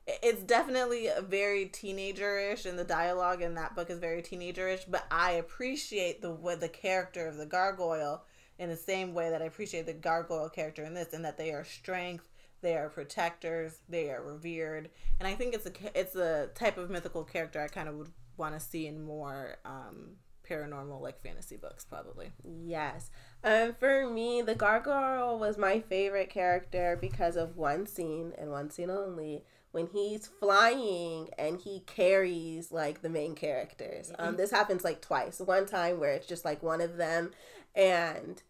it's 0.08 0.43
definitely 0.43 1.10
very 1.27 1.67
teenagerish 1.67 2.65
and 2.65 2.77
the 2.77 2.84
dialogue 2.84 3.41
in 3.41 3.55
that 3.55 3.75
book 3.75 3.89
is 3.89 4.00
very 4.00 4.22
teenagerish 4.22 4.84
but 4.89 5.05
i 5.12 5.31
appreciate 5.34 6.22
the 6.22 6.31
what 6.31 6.60
the 6.60 6.70
character 6.70 7.27
of 7.27 7.38
the 7.38 7.46
gargoyle 7.46 8.24
in 8.58 8.70
the 8.70 8.75
same 8.75 9.13
way 9.13 9.29
that 9.29 9.41
i 9.41 9.46
appreciate 9.46 9.86
the 9.86 9.93
gargoyle 9.93 10.50
character 10.50 10.84
in 10.84 10.93
this 10.93 11.13
and 11.13 11.24
that 11.24 11.38
they 11.38 11.51
are 11.51 11.63
strength 11.63 12.29
they 12.62 12.75
are 12.75 12.89
protectors 12.89 13.79
they 13.89 14.10
are 14.10 14.24
revered 14.24 14.89
and 15.20 15.27
i 15.27 15.36
think 15.36 15.53
it's 15.53 15.65
a 15.65 16.00
it's 16.00 16.15
a 16.15 16.50
type 16.55 16.77
of 16.77 16.89
mythical 16.89 17.24
character 17.24 17.62
i 17.62 17.67
kind 17.67 17.88
of 17.88 17.96
would 17.96 18.12
want 18.38 18.53
to 18.53 18.60
see 18.60 18.88
in 18.88 19.03
more 19.03 19.58
um 19.65 20.15
paranormal 20.50 21.00
like 21.00 21.22
fantasy 21.22 21.55
books 21.58 21.86
probably 21.86 22.31
Yes. 22.43 23.10
Um, 23.44 23.74
for 23.80 24.08
me, 24.10 24.42
the 24.42 24.56
gargoyle 24.56 25.40
was 25.40 25.58
my 25.58 25.80
favorite 25.80 26.30
character 26.30 26.98
because 27.00 27.36
of 27.36 27.58
one 27.58 27.88
scene 27.88 28.34
and 28.38 28.52
one 28.52 28.70
scene 28.70 28.90
only 28.90 29.44
when 29.72 29.88
he's 29.88 30.28
flying 30.28 31.30
and 31.40 31.60
he 31.62 31.82
carries 31.88 32.72
like 32.72 33.02
the 33.02 33.10
main 33.10 33.36
characters. 33.36 34.12
Um, 34.20 34.36
this 34.38 34.52
happens 34.52 34.84
like 34.84 35.02
twice. 35.02 35.40
One 35.40 35.66
time 35.66 36.00
where 36.00 36.12
it's 36.12 36.28
just 36.28 36.46
like 36.46 36.62
one 36.62 36.82
of 36.82 36.98
them, 36.98 37.32
and 37.76 38.42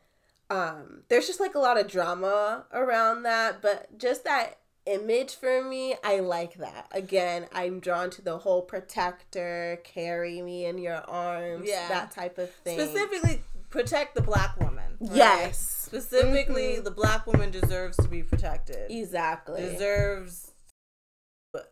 um, 0.50 1.04
there's 1.08 1.28
just 1.28 1.40
like 1.40 1.56
a 1.56 1.60
lot 1.60 1.80
of 1.80 1.88
drama 1.88 2.66
around 2.74 3.24
that, 3.24 3.62
but 3.62 3.98
just 3.98 4.24
that 4.26 4.58
image 4.88 5.36
for 5.36 5.64
me, 5.64 5.96
I 6.04 6.20
like 6.20 6.56
that. 6.56 6.88
Again, 6.92 7.46
I'm 7.54 7.80
drawn 7.80 8.10
to 8.10 8.22
the 8.22 8.40
whole 8.40 8.64
protector, 8.64 9.80
carry 9.84 10.42
me 10.42 10.66
in 10.66 10.80
your 10.80 11.04
arms, 11.08 11.70
Yeah. 11.70 11.88
that 11.88 12.12
type 12.12 12.38
of 12.40 12.50
thing. 12.52 12.80
specifically 12.80 13.44
protect 13.70 14.16
the 14.16 14.22
black 14.22 14.60
woman 14.60 14.71
right? 15.02 15.16
Yes. 15.16 15.58
specifically 15.60 16.78
Mhm. 16.78 16.84
the 16.86 16.92
black 16.92 17.28
woman 17.28 17.52
deserves 17.52 17.98
to 17.98 18.08
be 18.08 18.24
protected 18.24 18.90
Exactly. 18.92 19.62
deserves 19.62 20.52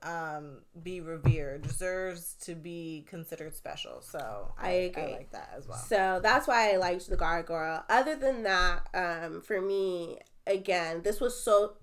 um 0.03 0.61
be 0.83 0.99
revered 0.99 1.61
deserves 1.61 2.33
to 2.41 2.53
be 2.53 3.05
considered 3.09 3.55
special 3.55 4.01
so 4.01 4.53
I 4.57 4.71
agree. 4.71 5.03
i 5.03 5.11
like 5.11 5.31
that 5.31 5.53
as 5.55 5.67
well 5.69 5.77
So 5.77 6.19
that's 6.21 6.47
why 6.47 6.73
I 6.73 6.75
liked 6.75 7.09
the 7.09 7.15
gargoyle. 7.15 7.83
Other 7.89 8.15
than 8.17 8.43
that, 8.43 8.87
um, 8.93 9.41
for 9.41 9.61
me, 9.61 10.19
again, 10.45 11.01
this 11.03 11.21
was 11.21 11.41
so. 11.41 11.77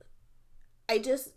I 0.91 0.99
just, 0.99 1.31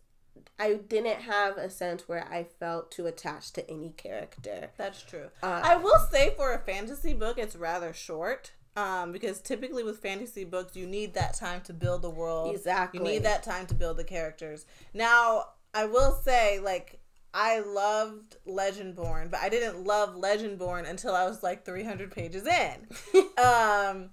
I 0.60 0.74
didn't 0.76 1.22
have 1.22 1.58
a 1.58 1.70
sense 1.70 2.10
where 2.10 2.26
I 2.30 2.44
felt 2.44 2.92
too 2.92 3.08
attached 3.08 3.56
to 3.56 3.70
any 3.72 3.92
character. 3.92 4.70
that's 4.78 5.02
true 5.02 5.30
Uh, 5.42 5.62
i 5.64 5.78
will 5.78 6.00
say 6.12 6.34
for 6.36 6.54
a 6.54 6.60
fantasy 6.60 7.14
book 7.14 7.38
it's 7.38 7.56
rather 7.56 7.94
short 7.94 8.52
um 8.76 9.12
because 9.12 9.42
typically 9.42 9.84
with 9.84 10.00
fantasy 10.00 10.44
books 10.44 10.76
you 10.76 10.86
need 10.86 11.14
that 11.14 11.34
time 11.34 11.62
to 11.62 11.74
build 11.74 12.02
the 12.02 12.10
world 12.10 12.56
exactly. 12.56 13.00
You 13.00 13.06
need 13.06 13.24
that 13.24 13.44
time 13.44 13.66
to 13.68 13.76
build 13.76 13.98
the 13.98 14.04
characters. 14.04 14.66
Now, 14.94 15.46
I 15.74 15.86
will 15.86 16.14
say, 16.14 16.60
like, 16.60 17.00
I 17.34 17.60
loved 17.60 18.38
Legendborn, 18.48 19.30
but 19.30 19.40
I 19.40 19.50
didn't 19.50 19.84
love 19.84 20.16
Legendborn 20.16 20.90
until 20.90 21.16
I 21.16 21.26
was 21.26 21.44
like 21.44 21.64
300 21.64 22.12
pages 22.12 22.48
in. 22.48 22.88
um, 23.38 24.10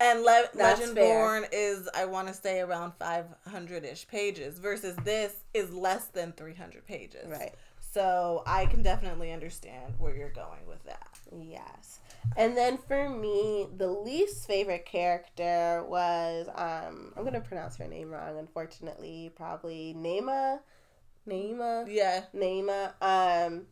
and 0.00 0.22
Le- 0.22 0.48
Legendborn 0.56 1.46
is, 1.52 1.88
I 1.94 2.06
want 2.06 2.28
to 2.28 2.34
say, 2.34 2.60
around 2.60 2.94
500 2.98 3.84
ish 3.84 4.08
pages, 4.08 4.58
versus 4.58 4.96
this 5.04 5.34
is 5.54 5.72
less 5.72 6.06
than 6.06 6.32
300 6.32 6.84
pages. 6.84 7.28
Right. 7.28 7.54
So 7.92 8.42
I 8.46 8.66
can 8.66 8.82
definitely 8.82 9.32
understand 9.32 9.94
where 9.98 10.16
you're 10.16 10.30
going 10.30 10.66
with 10.66 10.82
that. 10.84 11.18
Yes. 11.30 12.00
And 12.36 12.56
then 12.56 12.78
for 12.78 13.08
me, 13.08 13.66
the 13.76 13.88
least 13.88 14.46
favorite 14.46 14.86
character 14.86 15.84
was 15.86 16.48
um 16.54 17.12
I'm 17.16 17.24
gonna 17.24 17.40
pronounce 17.40 17.76
her 17.76 17.86
name 17.86 18.10
wrong, 18.10 18.38
unfortunately. 18.38 19.32
Probably 19.34 19.94
Nema. 19.96 20.60
Nema. 21.28 21.84
Yeah. 21.88 22.24
Nema. 22.34 22.92
Um 23.00 23.66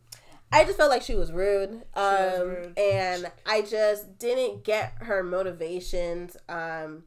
I 0.53 0.65
just 0.65 0.77
felt 0.77 0.89
like 0.89 1.01
she 1.01 1.15
was 1.15 1.31
rude. 1.31 1.83
Um 1.93 2.13
was 2.13 2.39
rude. 2.41 2.79
and 2.79 3.31
I 3.45 3.61
just 3.61 4.17
didn't 4.19 4.63
get 4.63 4.93
her 5.01 5.23
motivations. 5.23 6.37
Um 6.49 7.03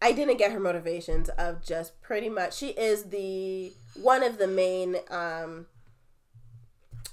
I 0.00 0.10
didn't 0.10 0.36
get 0.38 0.50
her 0.50 0.58
motivations 0.58 1.28
of 1.30 1.64
just 1.64 2.02
pretty 2.02 2.28
much 2.28 2.56
she 2.56 2.68
is 2.70 3.04
the 3.04 3.72
one 3.94 4.24
of 4.24 4.38
the 4.38 4.48
main 4.48 4.96
um 5.10 5.66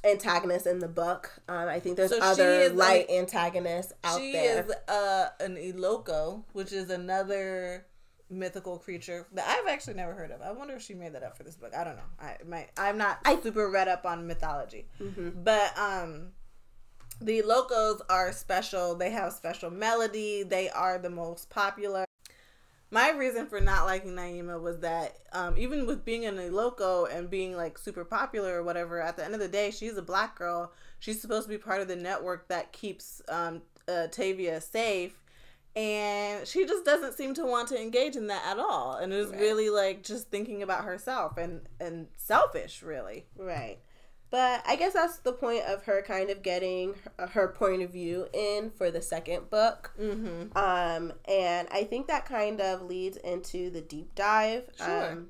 antagonists 0.04 0.66
in 0.68 0.80
the 0.80 0.88
book. 0.88 1.32
Um 1.48 1.68
I 1.68 1.80
think 1.80 1.98
there's 1.98 2.12
So 2.12 2.20
other 2.22 2.70
light 2.70 3.10
antagonists 3.10 3.94
out 4.04 4.20
she 4.20 4.32
is 4.32 4.72
uh, 4.88 5.30
an 5.40 5.56
eloko, 5.58 6.44
which 6.54 6.72
is 6.72 6.90
another 6.90 7.86
mythical 8.32 8.78
creature 8.78 9.26
that 9.34 9.48
I've 9.48 9.68
actually 9.74 9.96
never 9.96 10.14
heard 10.14 10.30
of. 10.32 10.42
I 10.42 10.52
wonder 10.52 10.76
if 10.76 10.84
she 10.84 10.94
made 10.94 11.14
that 11.14 11.24
up 11.24 11.36
for 11.36 11.44
this 11.44 11.56
book. 11.56 11.74
I 11.76 11.84
don't 11.84 11.96
know. 11.96 12.04
I 12.22 12.38
might. 12.48 12.70
I'm 12.78 12.98
not 12.98 13.20
I- 13.26 13.40
super 13.42 13.70
read 13.70 13.88
up 13.88 14.06
on 14.06 14.28
mythology, 14.28 14.86
Mhm. 15.02 15.44
but 15.44 15.76
um, 15.78 16.34
the 17.20 17.42
locos 17.42 18.02
are 18.10 18.32
special. 18.32 18.96
They 18.96 19.10
have 19.10 19.34
special 19.34 19.72
melody. 19.72 20.44
They 20.44 20.70
are 20.70 20.98
the 21.00 21.10
most 21.10 21.50
popular. 21.50 22.06
My 22.92 23.12
reason 23.12 23.46
for 23.46 23.62
not 23.62 23.86
liking 23.86 24.16
Naema 24.16 24.60
was 24.60 24.80
that 24.80 25.18
um, 25.32 25.58
even 25.58 25.86
with 25.86 26.04
being 26.04 26.26
an 26.26 26.38
eloko 26.38 27.08
and 27.14 27.30
being 27.30 27.56
like 27.56 27.78
super 27.78 28.04
popular 28.04 28.56
or 28.56 28.64
whatever, 28.64 29.00
at 29.00 29.16
the 29.16 29.24
end 29.24 29.36
of 29.36 29.40
the 29.40 29.48
day, 29.48 29.70
she's 29.70 29.96
a 29.98 30.02
black 30.02 30.36
girl. 30.36 30.72
She's 30.98 31.22
supposed 31.22 31.44
to 31.48 31.50
be 31.50 31.58
part 31.60 31.82
of 31.82 31.88
the 31.88 31.96
network 31.96 32.48
that 32.48 32.72
keeps 32.72 33.22
um, 33.30 33.62
uh, 33.88 34.08
Tavia 34.08 34.60
safe. 34.60 35.14
And 35.76 36.48
she 36.48 36.66
just 36.66 36.84
doesn't 36.84 37.14
seem 37.14 37.36
to 37.36 37.46
want 37.46 37.68
to 37.70 37.80
engage 37.80 38.16
in 38.16 38.28
that 38.28 38.44
at 38.46 38.58
all. 38.58 38.96
And 38.96 39.14
is 39.14 39.30
Right. 39.30 39.40
really 39.40 39.70
like 39.70 40.04
just 40.04 40.30
thinking 40.30 40.64
about 40.64 40.84
herself 40.84 41.38
and, 41.38 41.62
and 41.80 42.08
selfish, 42.18 42.82
really. 42.82 43.28
Right. 43.38 43.78
But 44.32 44.64
I 44.68 44.76
guess 44.76 44.94
that's 44.94 45.18
the 45.18 45.34
point 45.34 45.64
of 45.64 45.84
her 45.84 46.04
kind 46.04 46.30
of 46.30 46.44
getting 46.44 46.96
her, 47.18 47.28
her 47.28 47.48
point 47.48 47.82
of 47.82 47.92
view 47.92 48.28
in 48.34 48.70
for 48.70 48.92
the 48.92 49.02
second 49.02 49.50
book. 49.50 49.92
Mm-hmm. 50.00 50.56
Um, 50.58 51.14
and 51.28 51.68
I 51.72 51.84
think 51.84 52.08
that 52.08 52.26
kind 52.26 52.62
of 52.62 52.84
leads 52.84 53.18
into 53.18 53.72
the 53.72 53.82
deep 53.82 54.14
dive. 54.16 54.66
Sure. 54.78 55.12
Um, 55.12 55.28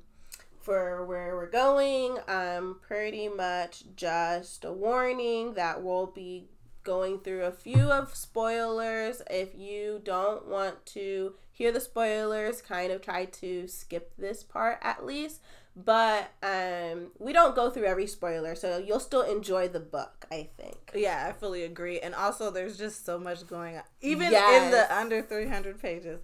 for 0.60 1.06
where 1.06 1.34
we're 1.34 1.50
going, 1.50 2.18
um, 2.28 2.78
pretty 2.86 3.28
much 3.28 3.84
just 3.96 4.64
a 4.64 4.72
warning 4.72 5.54
that 5.54 5.82
we'll 5.82 6.06
be 6.06 6.48
going 6.82 7.18
through 7.20 7.44
a 7.44 7.52
few 7.52 7.90
of 7.90 8.14
spoilers. 8.14 9.22
If 9.30 9.54
you 9.54 10.00
don't 10.02 10.46
want 10.46 10.86
to 10.86 11.34
hear 11.52 11.72
the 11.72 11.80
spoilers, 11.80 12.62
kind 12.62 12.92
of 12.92 13.02
try 13.02 13.26
to 13.26 13.68
skip 13.68 14.12
this 14.18 14.42
part 14.42 14.78
at 14.82 15.04
least. 15.04 15.40
But 15.76 16.32
um, 16.42 17.12
we 17.18 17.32
don't 17.32 17.54
go 17.54 17.70
through 17.70 17.84
every 17.84 18.06
spoiler, 18.06 18.54
so 18.54 18.78
you'll 18.78 19.00
still 19.00 19.22
enjoy 19.22 19.68
the 19.68 19.80
book. 19.80 20.26
I 20.30 20.48
think. 20.56 20.90
Yeah, 20.94 21.26
I 21.28 21.32
fully 21.32 21.62
agree. 21.64 22.00
And 22.00 22.14
also, 22.14 22.50
there's 22.50 22.76
just 22.76 23.06
so 23.06 23.18
much 23.18 23.46
going 23.46 23.76
on. 23.76 23.82
Even 24.00 24.26
in 24.26 24.70
the 24.70 24.86
under 24.90 25.22
300 25.22 25.80
pages, 25.80 26.20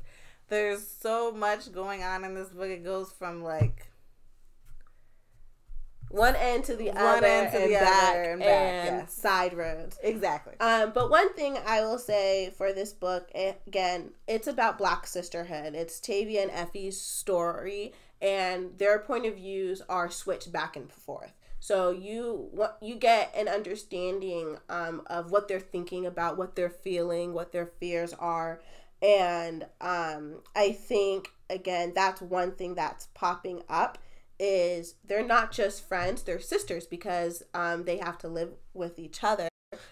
there's 0.49 0.87
so 0.87 1.33
much 1.33 1.73
going 1.73 2.03
on 2.03 2.25
in 2.25 2.35
this 2.35 2.49
book. 2.49 2.69
It 2.69 2.85
goes 2.85 3.13
from 3.13 3.43
like 3.43 3.89
One 6.11 6.37
end 6.37 6.65
to 6.65 6.77
the 6.77 6.87
One 6.87 6.99
other, 6.99 7.27
end 7.27 7.53
to 7.53 7.63
and 7.63 7.71
the 7.71 7.77
other 7.77 7.85
back, 7.85 8.17
and 8.17 8.27
and, 8.27 8.41
back, 8.41 8.87
yes. 8.87 9.13
side 9.13 9.55
roads. 9.55 9.99
exactly. 10.03 10.55
Um, 10.61 10.93
but 10.95 11.11
one 11.11 11.33
thing 11.35 11.59
I 11.67 11.83
will 11.83 11.99
say 11.99 12.53
for 12.57 12.73
this 12.73 12.93
book, 12.93 13.29
again, 13.35 14.11
it's 14.27 14.47
about 14.47 14.79
Black 14.79 15.07
sisterhood. 15.07 15.75
It's 15.75 16.01
Tavia 16.01 16.43
and 16.43 16.51
Effie's 16.51 17.01
story, 17.01 17.93
and 18.23 18.79
their 18.79 18.99
point 19.01 19.27
of 19.27 19.35
views 19.35 19.83
are 19.89 20.11
switched 20.11 20.53
back 20.53 20.77
and 20.77 20.91
forth. 20.93 21.33
So 21.59 21.91
you 21.91 22.49
what 22.53 22.79
you 22.81 22.95
get 22.95 23.35
an 23.37 23.49
understanding 23.49 24.59
um, 24.69 25.03
of 25.07 25.33
what 25.33 25.49
they're 25.49 25.59
thinking 25.59 26.07
about, 26.07 26.37
what 26.37 26.55
they're 26.55 26.71
feeling, 26.71 27.33
what 27.33 27.51
their 27.51 27.67
fears 27.81 28.13
are, 28.13 28.61
and 29.03 29.67
um, 29.81 30.43
I 30.55 30.73
think 30.73 31.33
again 31.51 31.93
that's 31.95 32.21
one 32.21 32.53
thing 32.53 32.75
that's 32.77 33.09
popping 33.15 33.63
up 33.69 33.99
is 34.39 34.95
they're 35.05 35.25
not 35.27 35.53
just 35.53 35.87
friends, 35.87 36.23
they're 36.23 36.41
sisters 36.41 36.87
because 36.87 37.43
um, 37.55 37.85
they 37.85 37.99
have 37.99 38.19
to 38.19 38.29
live 38.29 38.51
with 38.75 38.99
each 38.99 39.25
other. 39.25 39.49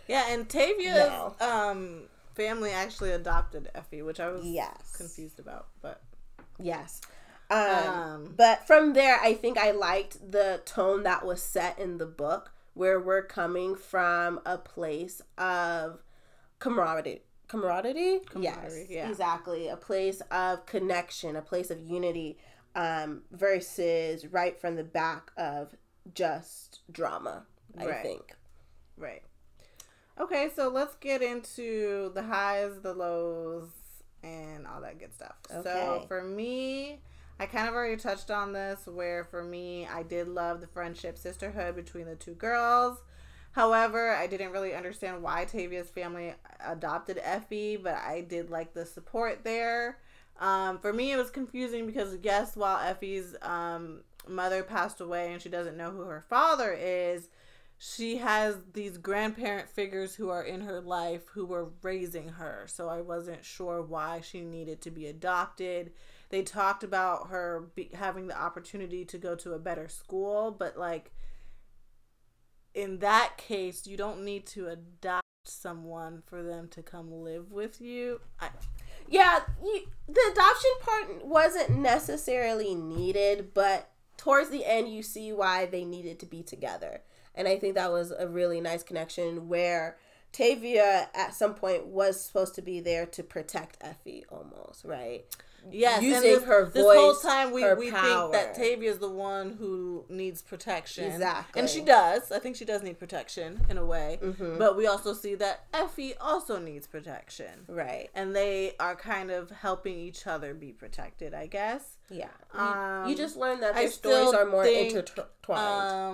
Yeah, 0.06 0.24
and 0.28 0.48
Tavia's 0.48 0.96
No. 1.08 1.34
um 1.40 2.02
family 2.34 2.70
actually 2.70 3.12
adopted 3.12 3.70
Effie, 3.74 4.02
which 4.02 4.20
I 4.20 4.28
was 4.28 4.44
Yes. 4.44 4.94
confused 4.96 5.38
about. 5.38 5.68
But 5.80 6.02
Yes. 6.58 7.00
Um, 7.50 7.58
Um, 7.58 8.34
but 8.36 8.66
from 8.66 8.92
there, 8.94 9.18
I 9.20 9.34
think 9.34 9.58
I 9.58 9.70
liked 9.70 10.30
the 10.32 10.62
tone 10.64 11.02
that 11.04 11.24
was 11.24 11.42
set 11.42 11.78
in 11.78 11.98
the 11.98 12.06
book, 12.06 12.52
where 12.74 12.98
we're 12.98 13.22
coming 13.22 13.76
from 13.76 14.40
a 14.46 14.56
place 14.58 15.20
of 15.38 16.02
camaraderie. 16.58 17.22
Camaraderie? 17.48 18.20
Camaraderie, 18.26 18.86
yes, 18.88 18.90
yeah. 18.90 19.08
exactly. 19.08 19.68
A 19.68 19.76
place 19.76 20.20
of 20.30 20.64
connection, 20.66 21.36
a 21.36 21.42
place 21.42 21.70
of 21.70 21.80
unity, 21.80 22.38
um, 22.74 23.22
versus 23.30 24.26
right 24.26 24.60
from 24.60 24.76
the 24.76 24.84
back 24.84 25.30
of 25.36 25.74
just 26.14 26.80
drama. 26.90 27.44
I 27.78 27.86
Right. 27.86 28.02
think. 28.02 28.34
right. 28.96 29.22
Okay, 30.18 30.48
so 30.54 30.68
let's 30.68 30.94
get 30.96 31.22
into 31.22 32.12
the 32.14 32.22
highs, 32.22 32.80
the 32.82 32.94
lows, 32.94 33.70
and 34.22 34.66
all 34.66 34.80
that 34.82 34.98
good 35.00 35.12
stuff. 35.12 35.34
Okay. 35.50 35.62
So 35.64 36.04
for 36.06 36.22
me, 36.22 37.00
I 37.40 37.46
kind 37.46 37.68
of 37.68 37.74
already 37.74 37.96
touched 37.96 38.30
on 38.30 38.52
this, 38.52 38.86
where 38.86 39.24
for 39.24 39.42
me, 39.42 39.88
I 39.88 40.04
did 40.04 40.28
love 40.28 40.60
the 40.60 40.68
friendship, 40.68 41.18
sisterhood 41.18 41.74
between 41.74 42.06
the 42.06 42.14
two 42.14 42.34
girls. 42.34 42.98
However, 43.52 44.10
I 44.14 44.26
didn't 44.28 44.52
really 44.52 44.74
understand 44.74 45.22
why 45.22 45.44
Tavia's 45.44 45.88
family 45.90 46.34
adopted 46.64 47.18
Effie, 47.22 47.76
but 47.76 47.94
I 47.94 48.20
did 48.20 48.50
like 48.50 48.72
the 48.74 48.86
support 48.86 49.42
there. 49.44 49.98
Um, 50.40 50.78
for 50.78 50.92
me, 50.92 51.12
it 51.12 51.16
was 51.16 51.30
confusing 51.30 51.86
because, 51.86 52.16
yes, 52.22 52.56
while 52.56 52.78
Effie's 52.78 53.36
um, 53.42 54.02
mother 54.28 54.62
passed 54.62 55.00
away 55.00 55.32
and 55.32 55.40
she 55.40 55.48
doesn't 55.48 55.76
know 55.76 55.90
who 55.90 56.02
her 56.02 56.24
father 56.28 56.72
is, 56.72 57.28
she 57.78 58.16
has 58.18 58.56
these 58.72 58.98
grandparent 58.98 59.68
figures 59.68 60.14
who 60.14 60.30
are 60.30 60.42
in 60.42 60.62
her 60.62 60.80
life 60.80 61.22
who 61.32 61.44
were 61.44 61.70
raising 61.82 62.30
her. 62.30 62.64
So 62.66 62.88
I 62.88 63.00
wasn't 63.00 63.44
sure 63.44 63.82
why 63.82 64.20
she 64.22 64.40
needed 64.40 64.80
to 64.82 64.90
be 64.90 65.06
adopted. 65.06 65.92
They 66.30 66.42
talked 66.42 66.82
about 66.82 67.28
her 67.28 67.68
be- 67.74 67.90
having 67.94 68.26
the 68.26 68.40
opportunity 68.40 69.04
to 69.04 69.18
go 69.18 69.34
to 69.36 69.52
a 69.52 69.58
better 69.58 69.88
school, 69.88 70.50
but 70.50 70.76
like 70.76 71.12
in 72.74 72.98
that 72.98 73.36
case, 73.36 73.86
you 73.86 73.96
don't 73.96 74.24
need 74.24 74.46
to 74.46 74.68
adopt 74.68 75.22
someone 75.44 76.22
for 76.26 76.42
them 76.42 76.68
to 76.68 76.82
come 76.82 77.12
live 77.12 77.52
with 77.52 77.80
you. 77.80 78.20
I, 78.40 78.48
Yeah, 79.08 79.40
you, 79.62 79.86
the 80.08 80.32
adoption 80.32 80.70
part 80.80 81.26
wasn't 81.26 81.78
necessarily 81.78 82.74
needed, 82.74 83.54
but 83.54 83.90
towards 84.16 84.50
the 84.50 84.64
end, 84.64 84.88
you 84.88 85.02
see 85.02 85.32
why 85.32 85.66
they 85.66 85.84
needed 85.84 86.18
to 86.20 86.26
be 86.26 86.42
together. 86.42 87.02
And 87.34 87.48
I 87.48 87.58
think 87.58 87.74
that 87.74 87.90
was 87.90 88.12
a 88.12 88.28
really 88.28 88.60
nice 88.60 88.82
connection 88.82 89.48
where 89.48 89.96
Tavia 90.32 91.08
at 91.14 91.34
some 91.34 91.54
point 91.54 91.86
was 91.86 92.20
supposed 92.20 92.54
to 92.56 92.62
be 92.62 92.80
there 92.80 93.06
to 93.06 93.22
protect 93.22 93.78
Effie 93.80 94.24
almost, 94.30 94.84
right? 94.84 95.24
Yes, 95.70 95.98
and 95.98 96.06
Using 96.06 96.22
this, 96.22 96.42
her 96.44 96.70
this 96.72 96.82
whole 96.82 97.12
voice, 97.14 97.22
time 97.22 97.52
we, 97.52 97.62
we 97.74 97.90
power. 97.90 98.30
think 98.30 98.32
that 98.32 98.54
Tavia 98.54 98.90
is 98.90 98.98
the 98.98 99.08
one 99.08 99.56
who 99.58 100.04
needs 100.08 100.42
protection. 100.42 101.04
Exactly. 101.04 101.60
And 101.60 101.68
she 101.70 101.80
does. 101.80 102.30
I 102.30 102.38
think 102.38 102.56
she 102.56 102.64
does 102.64 102.82
need 102.82 102.98
protection 102.98 103.60
in 103.70 103.78
a 103.78 103.84
way. 103.84 104.18
Mhm. 104.22 104.58
But 104.58 104.76
we 104.76 104.86
also 104.86 105.14
see 105.14 105.34
that 105.36 105.64
Effie 105.72 106.14
also 106.20 106.58
needs 106.58 106.86
protection. 106.86 107.64
Right. 107.68 108.10
And 108.14 108.34
they 108.36 108.74
are 108.78 108.94
kind 108.94 109.30
of 109.30 109.50
helping 109.50 109.94
each 109.98 110.26
other 110.26 110.54
be 110.54 110.72
protected, 110.72 111.34
I 111.34 111.46
guess. 111.46 111.96
Yeah. 112.10 112.28
You, 112.52 112.60
Um, 112.60 113.08
you 113.08 113.16
just 113.16 113.36
learned 113.36 113.62
that 113.62 113.74
their 113.74 113.90
stories 113.90 114.34
are 114.34 114.44
more 114.44 114.64
think, 114.64 114.94
intertwined. 114.94 115.60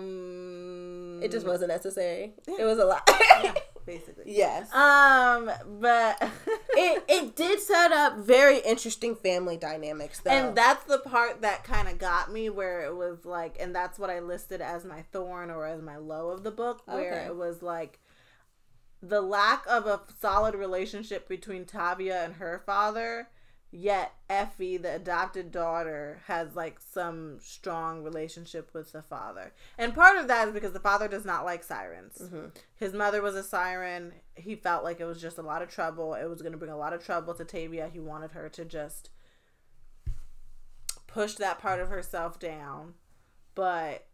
Um, 0.00 1.20
it 1.22 1.30
just 1.30 1.46
wasn't 1.46 1.68
necessary. 1.70 2.34
It 2.46 2.64
was 2.64 2.78
a 2.78 2.84
lot. 2.84 3.02
yeah, 3.42 3.54
basically. 3.84 4.24
yes. 4.26 4.72
Um, 4.74 5.50
but 5.80 6.16
it 6.70 7.04
it 7.08 7.36
did 7.36 7.60
set 7.60 7.92
up 7.92 8.18
very 8.18 8.58
interesting 8.58 9.14
family 9.14 9.56
dynamics 9.56 10.20
though. 10.20 10.30
And 10.30 10.56
that's 10.56 10.84
the 10.84 10.98
part 10.98 11.42
that 11.42 11.64
kind 11.64 11.88
of 11.88 11.98
got 11.98 12.32
me 12.32 12.50
where 12.50 12.82
it 12.82 12.94
was 12.96 13.24
like, 13.24 13.56
and 13.60 13.74
that's 13.74 13.98
what 13.98 14.10
I 14.10 14.20
listed 14.20 14.60
as 14.60 14.84
my 14.84 15.02
thorn 15.12 15.50
or 15.50 15.66
as 15.66 15.82
my 15.82 15.96
low 15.96 16.28
of 16.30 16.42
the 16.42 16.50
book, 16.50 16.82
where 16.86 17.12
Okay. 17.14 17.26
it 17.26 17.36
was 17.36 17.62
like 17.62 17.98
the 19.02 19.20
lack 19.22 19.64
of 19.66 19.86
a 19.86 20.00
solid 20.20 20.54
relationship 20.54 21.26
between 21.28 21.64
Tavia 21.64 22.22
and 22.24 22.34
her 22.34 22.62
father 22.66 23.28
Yet 23.72 24.12
Effie, 24.28 24.78
the 24.78 24.96
adopted 24.96 25.52
daughter, 25.52 26.22
has 26.26 26.56
like 26.56 26.80
some 26.80 27.38
strong 27.40 28.02
relationship 28.02 28.70
with 28.74 28.90
the 28.90 29.02
father. 29.02 29.52
And 29.78 29.94
part 29.94 30.16
of 30.16 30.26
that 30.26 30.48
is 30.48 30.54
because 30.54 30.72
the 30.72 30.80
father 30.80 31.06
does 31.06 31.24
not 31.24 31.44
like 31.44 31.62
sirens. 31.62 32.18
Mm-hmm. 32.20 32.46
His 32.74 32.92
mother 32.92 33.22
was 33.22 33.36
a 33.36 33.44
siren. 33.44 34.12
He 34.34 34.56
felt 34.56 34.82
like 34.82 34.98
it 34.98 35.04
was 35.04 35.20
just 35.20 35.38
a 35.38 35.42
lot 35.42 35.62
of 35.62 35.70
trouble. 35.70 36.14
It 36.14 36.28
was 36.28 36.42
going 36.42 36.50
to 36.52 36.58
bring 36.58 36.72
a 36.72 36.76
lot 36.76 36.92
of 36.92 37.04
trouble 37.04 37.32
to 37.34 37.44
Tavia. 37.44 37.88
He 37.92 38.00
wanted 38.00 38.32
her 38.32 38.48
to 38.48 38.64
just 38.64 39.10
push 41.06 41.34
that 41.34 41.60
part 41.60 41.78
of 41.78 41.90
herself 41.90 42.40
down. 42.40 42.94
But 43.54 44.06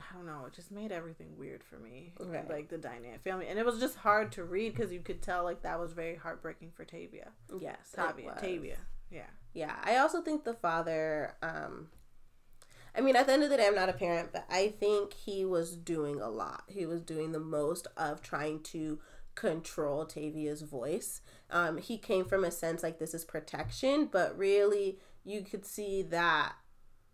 I 0.00 0.14
don't 0.14 0.26
know. 0.26 0.44
It 0.46 0.54
just 0.54 0.70
made 0.70 0.92
everything 0.92 1.36
weird 1.38 1.62
for 1.62 1.76
me. 1.76 2.12
Right. 2.20 2.48
Like 2.48 2.68
the 2.68 2.78
dynamic 2.78 3.22
family, 3.22 3.48
and 3.48 3.58
it 3.58 3.66
was 3.66 3.80
just 3.80 3.96
hard 3.96 4.32
to 4.32 4.44
read 4.44 4.74
because 4.74 4.92
you 4.92 5.00
could 5.00 5.22
tell 5.22 5.44
like 5.44 5.62
that 5.62 5.78
was 5.78 5.92
very 5.92 6.16
heartbreaking 6.16 6.72
for 6.74 6.84
Tavia. 6.84 7.30
Yes, 7.58 7.92
Tavia. 7.94 8.36
Tavia. 8.40 8.78
Yeah. 9.10 9.22
Yeah, 9.54 9.76
I 9.84 9.98
also 9.98 10.20
think 10.20 10.44
the 10.44 10.54
father. 10.54 11.36
Um, 11.42 11.88
I 12.96 13.00
mean, 13.00 13.16
at 13.16 13.26
the 13.26 13.32
end 13.32 13.42
of 13.42 13.50
the 13.50 13.56
day, 13.56 13.66
I'm 13.66 13.74
not 13.74 13.88
a 13.88 13.94
parent, 13.94 14.30
but 14.32 14.44
I 14.48 14.68
think 14.68 15.14
he 15.14 15.44
was 15.44 15.76
doing 15.76 16.20
a 16.20 16.28
lot. 16.28 16.64
He 16.68 16.86
was 16.86 17.02
doing 17.02 17.32
the 17.32 17.40
most 17.40 17.86
of 17.96 18.22
trying 18.22 18.62
to 18.64 19.00
control 19.34 20.06
Tavia's 20.06 20.62
voice. 20.62 21.20
Um, 21.50 21.78
he 21.78 21.98
came 21.98 22.24
from 22.24 22.44
a 22.44 22.50
sense 22.50 22.82
like 22.82 22.98
this 22.98 23.14
is 23.14 23.24
protection, 23.24 24.08
but 24.10 24.36
really, 24.36 24.98
you 25.24 25.42
could 25.42 25.64
see 25.64 26.02
that 26.02 26.54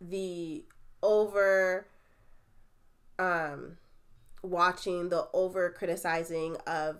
the 0.00 0.64
over 1.02 1.86
um 3.20 3.76
watching 4.42 5.10
the 5.10 5.28
over 5.34 5.70
criticizing 5.70 6.56
of 6.66 6.96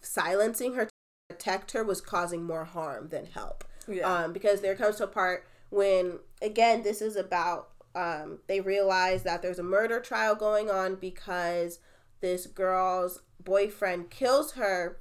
silencing 0.00 0.74
her 0.74 0.84
to 0.84 0.90
protect 1.28 1.72
her 1.72 1.82
was 1.82 2.00
causing 2.00 2.44
more 2.44 2.64
harm 2.64 3.08
than 3.08 3.26
help. 3.26 3.64
Yeah. 3.86 4.24
um, 4.24 4.32
because 4.32 4.60
there 4.60 4.74
comes 4.76 4.96
to 4.96 5.04
a 5.04 5.08
part 5.08 5.46
when 5.68 6.20
again 6.40 6.82
this 6.82 7.02
is 7.02 7.16
about 7.16 7.70
um, 7.94 8.38
they 8.46 8.60
realize 8.60 9.22
that 9.22 9.42
there's 9.42 9.58
a 9.58 9.64
murder 9.64 10.00
trial 10.00 10.34
going 10.34 10.70
on 10.70 10.96
because 10.96 11.80
this 12.20 12.46
girl's 12.46 13.20
boyfriend 13.42 14.10
kills 14.10 14.52
her. 14.52 14.98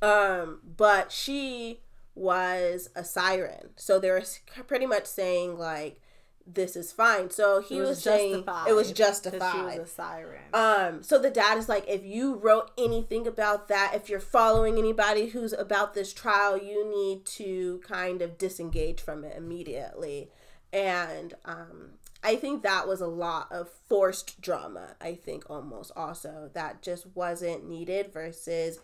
Um, 0.00 0.60
but 0.76 1.10
she 1.10 1.80
was 2.14 2.88
a 2.94 3.04
siren. 3.04 3.70
So 3.76 3.98
they're 3.98 4.22
pretty 4.66 4.86
much 4.86 5.06
saying 5.06 5.58
like 5.58 6.00
this 6.46 6.76
is 6.76 6.92
fine 6.92 7.30
so 7.30 7.60
he 7.60 7.78
It 7.78 7.82
was, 7.82 8.02
saying 8.02 8.44
it 8.66 8.72
was 8.72 8.92
justified 8.92 9.52
She 9.52 9.78
was 9.80 9.88
a 9.88 9.92
siren. 9.92 10.42
um, 10.52 11.02
so 11.02 11.18
the 11.18 11.30
dad 11.30 11.56
is 11.58 11.68
like, 11.68 11.84
if 11.88 12.04
you 12.04 12.34
wrote 12.34 12.70
anything 12.76 13.26
about 13.26 13.68
that, 13.68 13.92
if 13.94 14.08
you're 14.08 14.20
following 14.20 14.78
anybody 14.78 15.28
who's 15.28 15.52
about 15.52 15.94
this 15.94 16.12
trial, 16.12 16.56
you 16.58 16.90
need 16.90 17.24
to 17.26 17.80
kind 17.86 18.22
of 18.22 18.38
disengage 18.38 19.00
from 19.00 19.24
it 19.24 19.36
immediately. 19.36 20.30
And 20.72 21.34
um, 21.44 21.98
I 22.24 22.36
think 22.36 22.62
that 22.62 22.88
was 22.88 23.00
a 23.00 23.06
lot 23.06 23.50
of 23.52 23.68
forced 23.88 24.40
drama, 24.40 24.96
I 25.00 25.14
think 25.14 25.48
almost 25.50 25.92
also 25.94 26.50
that 26.54 26.82
just 26.82 27.06
wasn't 27.14 27.68
needed 27.68 28.12
versus 28.12 28.78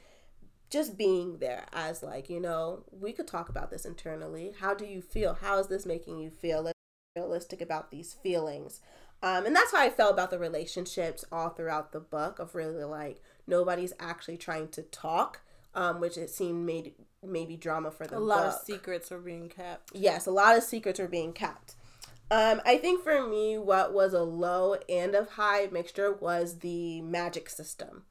just 0.71 0.99
being 0.99 1.39
there 1.39 1.65
as 1.73 2.03
like, 2.03 2.29
you 2.29 2.41
know, 2.41 2.85
we 2.93 3.13
could 3.13 3.27
talk 3.27 3.49
about 3.49 3.71
this 3.71 3.85
internally. 3.87 4.53
How 4.61 4.75
do 4.75 4.85
you 4.85 5.01
feel? 5.01 5.39
How 5.41 5.59
is 5.59 5.69
this 5.69 5.87
making 5.87 6.19
you 6.21 6.31
feel? 6.31 6.71
Realistic 7.19 7.61
about 7.61 7.91
these 7.91 8.15
feelings. 8.15 8.81
Um, 9.23 9.47
and 9.47 9.57
that's 9.57 9.73
how 9.73 9.81
I 9.81 9.91
felt 9.91 10.13
about 10.13 10.31
the 10.31 10.39
relationships 10.39 11.25
all 11.33 11.49
throughout 11.49 11.93
the 11.93 12.01
book 12.01 12.39
of 12.39 12.55
really 12.55 12.85
like 12.85 13.21
nobody's 13.47 13.93
actually 13.99 14.37
trying 14.37 14.69
to 14.69 14.83
talk, 14.83 15.41
um, 15.75 15.99
which 16.01 16.17
it 16.17 16.31
seemed 16.31 16.65
made 16.65 16.93
maybe 17.23 17.57
drama 17.57 17.91
for 17.91 18.07
the 18.07 18.17
a 18.17 18.21
lot 18.21 18.45
book. 18.45 18.55
of 18.55 18.61
secrets 18.61 19.11
were 19.11 19.19
being 19.19 19.49
kept. 19.49 19.91
Yes, 19.93 20.27
a 20.27 20.31
lot 20.31 20.57
of 20.57 20.63
secrets 20.63 21.01
were 21.01 21.09
being 21.09 21.33
kept. 21.33 21.75
Um, 22.31 22.61
I 22.65 22.77
think 22.77 23.03
for 23.03 23.27
me, 23.27 23.59
what 23.59 23.93
was 23.93 24.13
a 24.13 24.23
low 24.23 24.77
and 24.89 25.15
a 25.15 25.25
high 25.25 25.69
mixture 25.73 26.13
was 26.13 26.59
the 26.59 27.01
magic 27.01 27.49
system. 27.49 28.05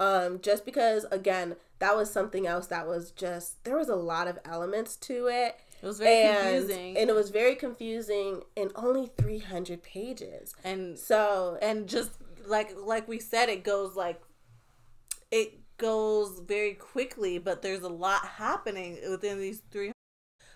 Um, 0.00 0.40
just 0.40 0.64
because, 0.64 1.04
again, 1.10 1.56
that 1.78 1.96
was 1.96 2.10
something 2.10 2.46
else 2.46 2.68
that 2.68 2.86
was 2.86 3.10
just 3.10 3.62
there 3.64 3.76
was 3.76 3.88
a 3.88 3.96
lot 3.96 4.28
of 4.28 4.38
elements 4.44 4.96
to 4.96 5.26
it. 5.26 5.56
It 5.84 5.86
was 5.86 5.98
very 5.98 6.22
and, 6.22 6.38
confusing. 6.38 6.96
and 6.96 7.10
it 7.10 7.14
was 7.14 7.28
very 7.28 7.54
confusing 7.54 8.42
in 8.56 8.70
only 8.74 9.10
300 9.18 9.82
pages. 9.82 10.54
and 10.64 10.98
So, 10.98 11.58
and 11.60 11.86
just 11.86 12.12
like 12.46 12.74
like 12.76 13.06
we 13.06 13.18
said 13.18 13.48
it 13.50 13.64
goes 13.64 13.94
like 13.94 14.20
it 15.30 15.60
goes 15.76 16.40
very 16.46 16.74
quickly 16.74 17.38
but 17.38 17.62
there's 17.62 17.82
a 17.82 17.88
lot 17.88 18.24
happening 18.24 18.98
within 19.10 19.38
these 19.40 19.62
three 19.70 19.92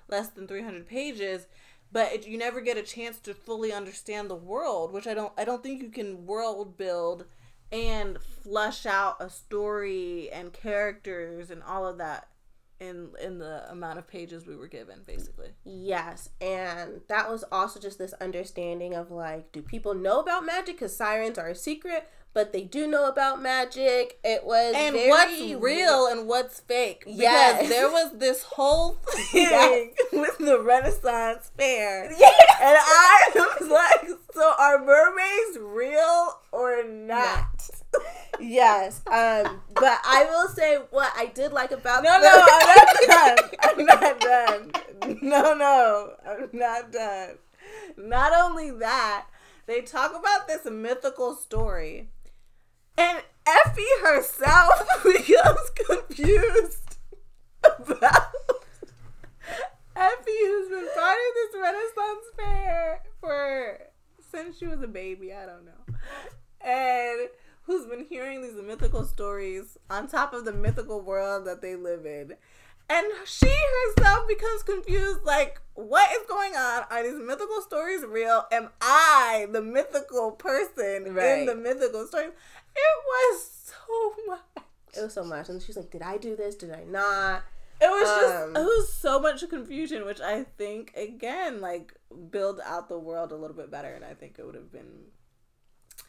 less 0.08 0.28
than 0.28 0.46
300 0.46 0.86
pages 0.86 1.46
but 1.90 2.12
it, 2.12 2.26
you 2.26 2.36
never 2.36 2.60
get 2.60 2.76
a 2.76 2.82
chance 2.82 3.18
to 3.18 3.32
fully 3.32 3.72
understand 3.72 4.28
the 4.28 4.34
world 4.34 4.92
which 4.92 5.06
i 5.06 5.14
don't 5.14 5.32
i 5.38 5.44
don't 5.44 5.62
think 5.62 5.82
you 5.82 5.88
can 5.88 6.26
world 6.26 6.76
build 6.76 7.24
and 7.72 8.18
flush 8.42 8.86
out 8.86 9.16
a 9.18 9.28
story 9.28 10.30
and 10.30 10.52
characters 10.52 11.50
and 11.50 11.62
all 11.62 11.86
of 11.86 11.98
that 11.98 12.28
in 12.80 13.10
in 13.22 13.38
the 13.38 13.70
amount 13.70 13.98
of 13.98 14.06
pages 14.06 14.46
we 14.46 14.56
were 14.56 14.68
given 14.68 15.00
basically 15.06 15.48
Yes, 15.64 16.30
and 16.40 17.00
that 17.08 17.30
was 17.30 17.44
also 17.50 17.80
just 17.80 17.98
this 17.98 18.12
understanding 18.14 18.94
of 18.94 19.10
like, 19.10 19.52
do 19.52 19.62
people 19.62 19.94
know 19.94 20.20
about 20.20 20.44
magic? 20.46 20.76
Because 20.76 20.96
sirens 20.96 21.38
are 21.38 21.48
a 21.48 21.54
secret, 21.54 22.08
but 22.34 22.52
they 22.52 22.62
do 22.62 22.86
know 22.86 23.08
about 23.08 23.40
magic. 23.42 24.18
It 24.22 24.44
was 24.44 24.74
and 24.76 24.94
what's 24.94 25.40
real 25.62 26.06
and 26.06 26.28
what's 26.28 26.60
fake. 26.60 27.00
Because 27.04 27.18
Yes. 27.20 27.68
there 27.68 27.88
was 27.88 28.12
this 28.18 28.42
whole 28.42 28.92
thing 29.32 29.42
Yes. 29.50 29.88
with 30.12 30.38
the 30.38 30.60
Renaissance 30.60 31.50
fair. 31.56 32.10
Yeah. 32.12 32.28
And 32.60 32.76
I 32.80 33.30
was 33.60 33.68
like, 33.70 34.08
so 34.34 34.54
are 34.58 34.84
mermaids 34.84 35.58
real 35.60 36.38
or 36.52 36.84
not? 36.84 37.68
yes, 38.40 39.00
um, 39.06 39.60
but 39.74 39.98
I 40.04 40.26
will 40.28 40.48
say 40.48 40.76
what 40.90 41.10
I 41.16 41.26
did 41.26 41.52
like 41.52 41.70
about 41.72 42.04
No, 42.04 42.18
no, 42.20 42.46
I'm 42.46 42.76
not 42.76 42.96
done. 43.06 43.50
I'm 43.60 43.84
not 43.84 44.20
done. 44.20 45.18
No, 45.22 45.54
no, 45.54 46.12
I'm 46.26 46.48
not 46.52 46.92
done. 46.92 47.38
Not 47.96 48.32
only 48.38 48.70
that, 48.72 49.26
they 49.66 49.80
talk 49.80 50.10
about 50.14 50.46
this 50.46 50.64
mythical 50.70 51.34
story, 51.34 52.10
and 52.98 53.22
Effie 53.46 53.82
herself 54.02 55.02
becomes 55.04 55.70
confused 55.86 56.96
about 57.64 58.32
Effie, 59.96 60.30
who's 60.42 60.68
been 60.68 60.88
part 60.94 61.16
of 61.16 61.34
this 61.34 61.60
Renaissance 61.60 62.24
fair 62.36 63.02
for 63.20 63.78
since 64.30 64.58
she 64.58 64.66
was 64.66 64.82
a 64.82 64.88
baby. 64.88 65.32
I 65.32 65.46
don't 65.46 65.64
know, 65.64 65.94
and 66.60 67.28
who's 67.62 67.86
been 67.86 68.06
hearing 68.08 68.42
these 68.42 68.60
mythical 68.62 69.04
stories 69.04 69.78
on 69.90 70.08
top 70.08 70.34
of 70.34 70.44
the 70.44 70.52
mythical 70.52 71.00
world 71.00 71.46
that 71.46 71.62
they 71.62 71.76
live 71.76 72.04
in. 72.04 72.34
And 72.90 73.06
she 73.26 73.54
herself 73.96 74.26
becomes 74.26 74.62
confused 74.62 75.20
like, 75.22 75.60
what 75.74 76.10
is 76.10 76.26
going 76.26 76.54
on? 76.56 76.84
Are 76.90 77.02
these 77.02 77.20
mythical 77.22 77.60
stories 77.60 78.02
real? 78.06 78.46
Am 78.50 78.70
I 78.80 79.46
the 79.52 79.60
mythical 79.60 80.30
person 80.30 81.06
in 81.06 81.44
the 81.44 81.54
mythical 81.54 82.06
story? 82.06 82.28
It 82.78 83.04
was 83.06 83.72
so 83.86 84.14
much. 84.26 84.64
It 84.96 85.02
was 85.02 85.12
so 85.14 85.24
much, 85.24 85.48
and 85.48 85.60
she's 85.62 85.76
like, 85.76 85.90
"Did 85.90 86.02
I 86.02 86.16
do 86.16 86.34
this? 86.36 86.54
Did 86.54 86.70
I 86.72 86.84
not?" 86.84 87.42
It 87.80 87.86
was 87.88 88.08
just 88.08 88.34
Um, 88.44 88.56
it 88.56 88.64
was 88.64 88.92
so 88.92 89.20
much 89.20 89.48
confusion, 89.48 90.04
which 90.04 90.20
I 90.20 90.44
think 90.44 90.92
again 90.96 91.60
like 91.60 91.94
build 92.30 92.60
out 92.64 92.88
the 92.88 92.98
world 92.98 93.30
a 93.32 93.36
little 93.36 93.56
bit 93.56 93.70
better, 93.70 93.92
and 93.94 94.04
I 94.04 94.14
think 94.14 94.36
it 94.38 94.44
would 94.46 94.54
have 94.56 94.72
been 94.72 95.04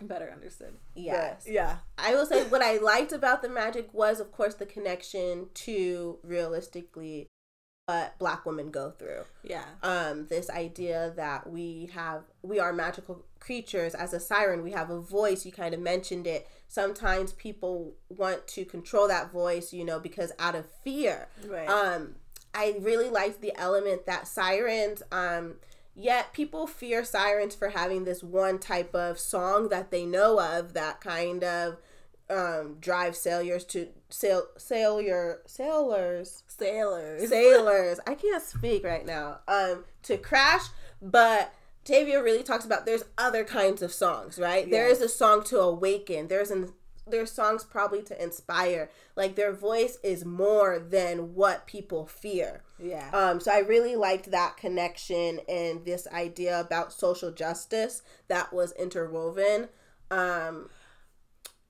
better 0.02 0.32
understood. 0.32 0.78
But, 0.96 1.02
Yes. 1.04 1.46
yeah, 1.48 1.78
I 1.98 2.16
will 2.16 2.26
say 2.26 2.44
what 2.48 2.62
I 2.62 2.78
liked 2.78 3.12
about 3.12 3.42
the 3.42 3.50
magic 3.50 3.94
was, 3.94 4.20
of 4.20 4.32
course, 4.32 4.56
the 4.56 4.66
connection 4.66 5.50
to 5.66 6.20
realistically 6.24 7.28
what 7.88 8.18
Black 8.20 8.46
women 8.46 8.70
go 8.72 8.92
through. 8.92 9.24
yeah, 9.44 9.66
um 9.84 10.28
this 10.28 10.50
idea 10.50 11.12
that 11.16 11.50
we 11.50 11.90
have 11.94 12.24
we 12.44 12.60
are 12.60 12.72
magical 12.72 13.26
creatures 13.40 13.94
as 13.96 14.14
a 14.14 14.20
siren 14.20 14.62
we 14.64 14.72
have 14.72 14.90
a 14.92 15.00
voice 15.00 15.46
you 15.46 15.52
kind 15.52 15.74
of 15.74 15.80
mentioned 15.80 16.28
it 16.28 16.48
sometimes 16.70 17.34
people 17.34 17.94
want 18.08 18.48
to 18.48 18.64
control 18.64 19.08
that 19.10 19.32
voice 19.32 19.74
you 19.74 19.84
know 19.84 20.00
because 20.00 20.32
out 20.40 20.56
of 20.56 20.66
fear 20.84 21.28
right. 21.48 21.68
um 21.68 22.16
i 22.54 22.76
really 22.80 23.10
liked 23.10 23.42
the 23.42 23.52
element 23.60 24.06
that 24.06 24.26
sirens 24.28 25.04
um 25.12 25.56
yet 25.96 26.32
people 26.32 26.66
fear 26.68 27.04
sirens 27.04 27.54
for 27.56 27.70
having 27.70 28.06
this 28.06 28.24
one 28.24 28.58
type 28.58 28.96
of 28.96 29.20
song 29.20 29.68
that 29.70 29.92
they 29.92 30.06
know 30.06 30.40
of 30.40 30.74
that 30.74 31.02
kind 31.02 31.44
of 31.44 31.76
um 32.30 32.78
drive 32.80 33.16
sailors 33.16 33.66
to 33.66 33.88
sail 34.10 34.44
sailor 34.56 35.42
sailors 35.48 36.44
Sailors. 36.48 37.30
sailors. 37.30 38.00
I 38.06 38.16
can't 38.16 38.44
speak 38.44 38.84
right 38.84 39.06
now. 39.06 39.40
Um, 39.48 39.86
to 40.04 40.18
crash, 40.18 40.64
but 41.02 41.54
Tavia 41.90 42.22
really 42.22 42.44
talks 42.44 42.66
about 42.66 42.86
there's 42.86 43.04
other 43.18 43.44
kinds 43.44 43.82
of 43.82 43.92
songs, 43.92 44.38
right? 44.38 44.70
There 44.70 44.88
Yes. 44.88 44.98
is 44.98 45.04
a 45.04 45.10
song 45.10 45.44
to 45.46 45.60
awaken. 45.60 46.28
There's 46.28 46.52
an 46.52 46.74
their 47.08 47.26
songs 47.26 47.64
probably 47.64 48.04
to 48.04 48.24
inspire. 48.24 48.92
Like 49.16 49.34
their 49.34 49.52
voice 49.52 49.98
is 50.04 50.24
more 50.24 50.78
than 50.78 51.34
what 51.34 51.66
people 51.66 52.06
fear. 52.06 52.62
Yeah. 52.78 53.10
Um, 53.12 53.40
so 53.40 53.52
I 53.52 53.60
really 53.60 53.96
liked 53.96 54.30
that 54.30 54.58
connection 54.58 55.40
and 55.50 55.84
this 55.86 56.08
idea 56.14 56.60
about 56.60 56.94
social 56.94 57.32
justice 57.32 58.04
that 58.28 58.54
was 58.54 58.74
interwoven. 58.74 59.70
Um, 60.12 60.70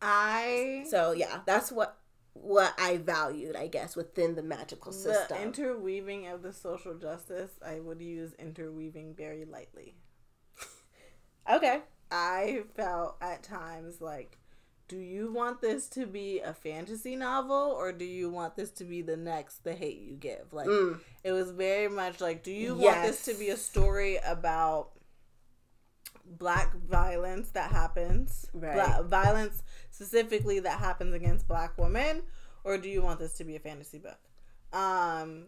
I 0.02 0.86
so 0.90 1.14
yeah, 1.14 1.40
that's 1.46 1.72
what 1.72 1.98
what 2.34 2.74
I 2.78 2.98
valued, 2.98 3.56
I 3.56 3.68
guess, 3.68 3.96
within 3.96 4.36
the 4.36 4.44
magical 4.44 4.92
system. 4.92 5.38
the 5.38 5.42
interweaving 5.44 6.28
of 6.28 6.42
the 6.42 6.52
social 6.52 6.96
justice. 6.96 7.52
I 7.66 7.80
would 7.80 8.02
use 8.02 8.34
interweaving 8.38 9.16
very 9.16 9.46
lightly. 9.46 9.96
Okay. 11.50 11.82
I 12.12 12.64
felt 12.76 13.18
at 13.22 13.44
times 13.44 14.02
like, 14.02 14.38
do 14.88 14.98
you 14.98 15.32
want 15.32 15.62
this 15.62 15.88
to 15.90 16.08
be 16.08 16.40
a 16.40 16.54
fantasy 16.54 17.16
novel 17.16 17.56
or 17.78 17.92
do 17.92 18.06
you 18.06 18.30
want 18.30 18.56
this 18.56 18.72
to 18.72 18.84
be 18.84 19.04
the 19.04 19.16
next 19.18 19.64
The 19.64 19.74
Hate 19.76 20.00
You 20.00 20.16
Give? 20.16 20.52
Like, 20.52 20.68
Mm. 20.68 21.00
it 21.24 21.32
was 21.32 21.52
very 21.52 21.88
much 21.88 22.20
like, 22.20 22.42
do 22.44 22.52
you 22.52 22.74
want 22.76 23.04
this 23.04 23.24
to 23.26 23.36
be 23.36 23.50
a 23.50 23.58
story 23.58 24.18
about 24.26 24.90
black 26.26 26.74
violence 26.90 27.50
that 27.50 27.72
happens? 27.72 28.48
Right. 28.54 28.74
Black 28.74 29.04
violence 29.06 29.62
specifically 29.92 30.60
that 30.62 30.80
happens 30.80 31.14
against 31.14 31.48
black 31.48 31.78
women 31.78 32.24
or 32.64 32.78
do 32.78 32.90
you 32.90 33.02
want 33.02 33.20
this 33.20 33.34
to 33.36 33.44
be 33.44 33.56
a 33.56 33.60
fantasy 33.60 34.00
book? 34.00 34.20
Um, 34.74 35.46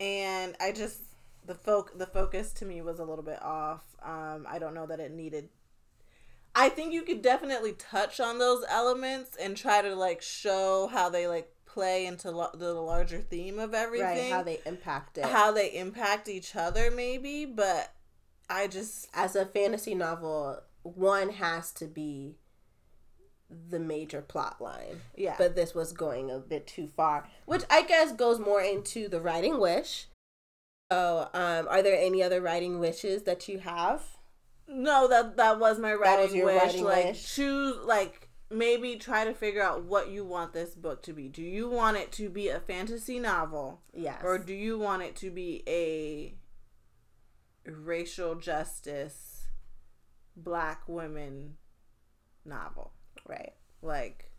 and 0.00 0.54
I 0.60 0.72
just 0.72 1.00
the 1.46 1.54
folk 1.54 1.96
the 1.98 2.06
focus 2.06 2.52
to 2.54 2.64
me 2.64 2.82
was 2.82 2.98
a 2.98 3.04
little 3.04 3.24
bit 3.24 3.40
off. 3.42 3.82
Um, 4.02 4.46
I 4.48 4.58
don't 4.58 4.74
know 4.74 4.86
that 4.86 5.00
it 5.00 5.12
needed. 5.12 5.48
I 6.54 6.68
think 6.70 6.92
you 6.92 7.02
could 7.02 7.20
definitely 7.22 7.72
touch 7.72 8.18
on 8.18 8.38
those 8.38 8.64
elements 8.68 9.36
and 9.36 9.56
try 9.56 9.82
to 9.82 9.94
like 9.94 10.22
show 10.22 10.88
how 10.90 11.08
they 11.10 11.26
like 11.28 11.52
play 11.66 12.06
into 12.06 12.30
lo- 12.30 12.50
the 12.54 12.72
larger 12.72 13.18
theme 13.20 13.58
of 13.58 13.74
everything, 13.74 14.06
Right, 14.06 14.32
how 14.32 14.42
they 14.42 14.60
impact 14.64 15.18
it. 15.18 15.26
how 15.26 15.52
they 15.52 15.68
impact 15.76 16.28
each 16.28 16.56
other, 16.56 16.90
maybe. 16.90 17.44
But 17.44 17.92
I 18.48 18.66
just 18.68 19.08
As 19.12 19.36
a 19.36 19.44
fantasy 19.44 19.94
novel, 19.94 20.60
one 20.82 21.30
has 21.30 21.72
to 21.72 21.84
be 21.86 22.36
the 23.68 23.78
major 23.78 24.22
plot 24.22 24.60
line. 24.60 25.02
yeah, 25.14 25.34
But 25.38 25.54
this 25.54 25.74
was 25.74 25.92
going 25.92 26.30
a 26.30 26.38
bit 26.38 26.66
too 26.66 26.88
far, 26.88 27.28
which 27.44 27.62
I 27.70 27.82
guess 27.82 28.12
goes 28.12 28.38
more 28.40 28.60
into 28.62 29.08
the 29.08 29.20
writing 29.20 29.58
wish. 29.60 30.06
So, 30.90 31.28
um, 31.34 31.66
are 31.68 31.82
there 31.82 31.98
any 32.00 32.22
other 32.22 32.40
writing 32.40 32.78
wishes 32.78 33.24
that 33.24 33.48
you 33.48 33.58
have? 33.58 34.02
No, 34.68 35.08
that 35.08 35.36
that 35.36 35.58
was 35.58 35.78
my 35.78 35.94
writing 35.94 36.42
was 36.44 36.54
wish. 36.54 36.62
writing 36.62 36.84
like 36.84 37.04
wish. 37.06 37.34
choose 37.34 37.76
like 37.84 38.28
maybe 38.50 38.96
try 38.96 39.24
to 39.24 39.34
figure 39.34 39.62
out 39.62 39.82
what 39.84 40.10
you 40.10 40.24
want 40.24 40.52
this 40.52 40.74
book 40.74 41.02
to 41.04 41.12
be. 41.12 41.28
Do 41.28 41.42
you 41.42 41.68
want 41.68 41.96
it 41.96 42.12
to 42.12 42.28
be 42.28 42.48
a 42.48 42.60
fantasy 42.60 43.18
novel 43.18 43.80
Yes. 43.92 44.20
or 44.22 44.38
do 44.38 44.54
you 44.54 44.78
want 44.78 45.02
it 45.02 45.16
to 45.16 45.30
be 45.30 45.62
a 45.68 46.34
racial 47.68 48.36
justice 48.36 49.46
black 50.36 50.82
women 50.86 51.56
novel? 52.44 52.92
right. 53.28 53.54
Like 53.82 54.30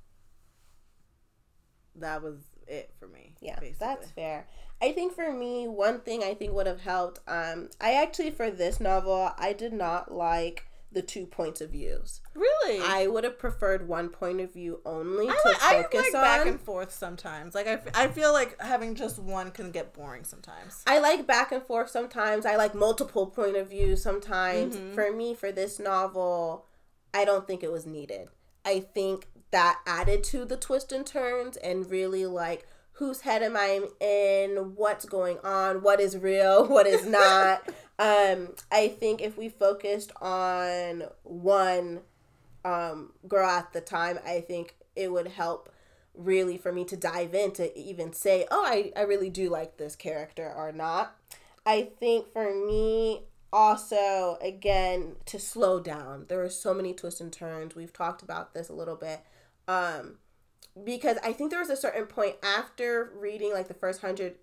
that 1.96 2.22
was 2.22 2.38
it 2.68 2.94
for 3.00 3.08
me. 3.08 3.36
Yeah, 3.42 3.60
basically. 3.60 3.78
that's 3.80 4.12
fair. 4.12 4.48
I 4.82 4.92
think 4.92 5.14
for 5.14 5.32
me, 5.32 5.68
one 5.68 6.00
thing 6.02 6.24
I 6.24 6.34
think 6.34 6.54
would 6.54 6.68
have 6.68 6.82
helped. 6.82 7.20
Um, 7.28 7.70
I 7.82 7.94
actually 7.94 8.32
for 8.32 8.52
this 8.52 8.80
novel, 8.80 9.32
I 9.38 9.54
did 9.54 9.74
not 9.74 10.14
like 10.14 10.66
the 10.92 11.02
two 11.02 11.26
points 11.26 11.60
of 11.62 11.72
views. 11.72 12.22
really 12.34 12.80
I 12.82 13.08
would 13.08 13.24
have 13.26 13.38
preferred 13.38 13.88
one 13.88 14.08
point 14.10 14.40
of 14.40 14.54
view 14.54 14.80
only 14.86 15.28
I 15.28 15.32
to 15.34 15.42
like, 15.50 15.62
I 15.64 15.84
focus 15.84 16.00
like 16.00 16.16
on. 16.16 16.22
back 16.22 16.46
and 16.48 16.62
forth 16.62 16.94
sometimes. 16.94 17.54
Like 17.54 17.68
I, 17.68 17.72
f- 17.74 17.88
I 17.94 18.08
feel 18.08 18.32
like 18.32 18.60
having 18.62 18.96
just 18.96 19.20
one 19.20 19.52
can 19.52 19.72
get 19.72 19.94
boring 19.94 20.24
sometimes. 20.24 20.84
I 20.88 21.00
like 21.00 21.28
back 21.28 21.52
and 21.52 21.62
forth 21.62 21.90
sometimes. 21.90 22.46
I 22.46 22.56
like 22.56 22.74
multiple 22.74 23.28
point 23.28 23.58
of 23.58 23.70
views 23.70 24.02
sometimes. 24.02 24.78
Mhm. 24.78 24.94
For 24.96 25.12
me, 25.12 25.34
for 25.34 25.52
this 25.52 25.78
novel, 25.78 26.66
I 27.14 27.26
don't 27.26 27.46
think 27.46 27.64
it 27.64 27.72
was 27.72 27.86
needed. 27.86 28.30
I 28.64 28.80
think 28.80 29.28
that 29.52 29.80
added 29.86 30.24
to 30.26 30.46
the 30.46 30.58
twist 30.58 30.92
and 30.92 31.06
turns 31.06 31.58
and 31.58 31.90
really 31.92 32.26
like 32.26 32.66
whose 32.98 33.22
head 33.22 33.44
am 33.44 33.56
I 33.56 33.82
in, 34.00 34.74
what's 34.76 35.06
going 35.06 35.38
on, 35.44 35.84
what 35.84 36.00
is 36.00 36.18
real, 36.18 36.66
what 36.68 36.88
is 36.88 37.06
not. 37.06 37.68
um, 38.00 38.56
I 38.72 38.88
think 38.88 39.22
if 39.22 39.38
we 39.38 39.50
focused 39.50 40.12
on 40.20 41.04
one 41.24 42.02
um, 42.66 43.14
girl 43.28 43.48
at 43.48 43.72
the 43.74 43.82
time, 43.82 44.18
I 44.26 44.42
think 44.42 44.76
it 44.96 45.12
would 45.12 45.28
help 45.28 45.72
really 46.16 46.58
for 46.58 46.72
me 46.72 46.84
to 46.86 46.98
dive 46.98 47.36
in 47.36 47.52
to 47.52 47.78
even 47.78 48.14
say, 48.14 48.48
oh, 48.50 48.64
I, 48.66 48.92
I 48.96 49.02
really 49.02 49.30
do 49.30 49.50
like 49.50 49.78
this 49.78 49.96
character 49.96 50.52
or 50.52 50.72
not. 50.72 51.16
I 51.68 51.90
think 52.00 52.34
for 52.34 52.54
me, 52.66 53.22
also, 53.54 54.40
again, 54.42 55.18
to 55.26 55.40
slow 55.40 55.80
down. 55.80 56.26
There 56.30 56.40
were 56.40 56.50
so 56.50 56.74
many 56.74 56.94
twists 56.94 57.22
and 57.22 57.32
turns. 57.32 57.76
We've 57.76 57.94
talked 57.94 58.24
about 58.24 58.56
this 58.56 58.70
a 58.70 58.74
little 58.74 58.96
bit. 58.96 59.22
Um, 59.68 60.16
because 60.84 61.18
I 61.24 61.34
think 61.34 61.52
there 61.52 61.60
was 61.60 61.70
a 61.70 61.76
certain 61.78 62.06
point 62.06 62.36
after 62.44 63.12
reading 63.16 63.54
like 63.54 63.68
the 63.68 63.74
first 63.74 64.02
hundred 64.02 64.36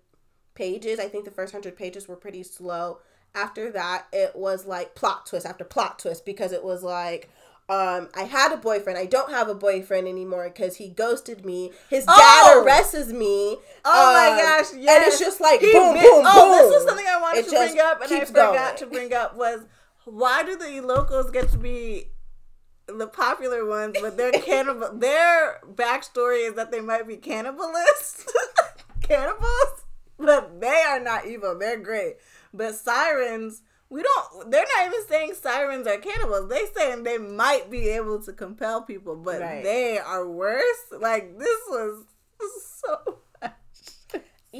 pages, 0.53 0.99
I 0.99 1.07
think 1.07 1.25
the 1.25 1.31
first 1.31 1.51
hundred 1.51 1.75
pages 1.77 2.07
were 2.07 2.15
pretty 2.15 2.43
slow. 2.43 2.99
After 3.33 3.69
that, 3.71 4.05
it 4.13 4.35
was 4.35 4.65
like 4.65 4.95
plot 4.95 5.25
twist 5.25 5.45
after 5.45 5.63
plot 5.65 5.99
twist 5.99 6.25
because 6.25 6.53
it 6.53 6.63
was 6.63 6.83
like, 6.83 7.29
um, 7.67 8.09
I 8.15 8.23
had 8.23 8.53
a 8.53 8.57
boyfriend. 8.57 8.97
I 8.97 9.05
don't 9.07 9.31
have 9.31 9.49
a 9.49 9.55
boyfriend 9.55 10.07
anymore 10.07 10.49
because 10.49 10.77
he 10.77 10.87
ghosted 10.89 11.43
me. 11.43 11.71
His 11.89 12.05
dad 12.05 12.13
Oh! 12.17 12.63
arrests 12.63 13.11
me. 13.11 13.57
Oh 13.83 14.13
my 14.13 14.29
Um, 14.31 14.37
gosh! 14.37 14.71
And 14.73 14.83
it's 15.05 15.19
just 15.19 15.41
like 15.41 15.59
He 15.59 15.71
boom, 15.73 15.93
boom, 15.95 16.01
boom. 16.03 16.23
oh, 16.25 16.57
this 16.61 16.73
was 16.77 16.85
something 16.87 17.05
I 17.07 17.19
wanted 17.19 17.39
It 17.39 17.49
to 17.49 17.51
bring 17.51 17.79
up, 17.79 18.01
and 18.01 18.13
I 18.13 18.25
forgot 18.25 18.53
going. 18.53 18.77
to 18.77 18.85
bring 18.85 19.13
up 19.13 19.35
was 19.35 19.61
why 20.05 20.43
do 20.43 20.55
the 20.55 20.79
locals 20.81 21.31
get 21.31 21.49
to 21.49 21.57
be 21.57 22.05
the 22.87 23.07
popular 23.07 23.65
ones, 23.65 23.95
but 24.01 24.17
their 24.17 24.31
cannibal 24.31 24.91
their 24.97 25.59
backstory 25.73 26.47
is 26.47 26.53
that 26.55 26.71
they 26.71 26.81
might 26.81 27.07
be 27.07 27.17
cannibalists, 27.17 28.25
cannibals, 29.01 29.83
but 30.17 30.59
they 30.61 30.83
are 30.87 30.99
not 30.99 31.25
evil. 31.25 31.57
They're 31.57 31.79
great. 31.79 32.17
But 32.53 32.75
sirens, 32.75 33.61
we 33.89 34.01
don't. 34.03 34.51
They're 34.51 34.65
not 34.77 34.87
even 34.87 35.07
saying 35.07 35.33
sirens 35.33 35.87
are 35.87 35.97
cannibals. 35.97 36.49
They 36.49 36.65
saying 36.75 37.03
they 37.03 37.17
might 37.17 37.69
be 37.69 37.89
able 37.89 38.21
to 38.23 38.33
compel 38.33 38.81
people, 38.81 39.15
but 39.15 39.41
Right. 39.41 39.63
they 39.63 39.99
are 39.99 40.27
worse. 40.27 40.85
Like 40.97 41.37
this 41.37 41.59
was 41.69 42.05
so. 42.83 43.19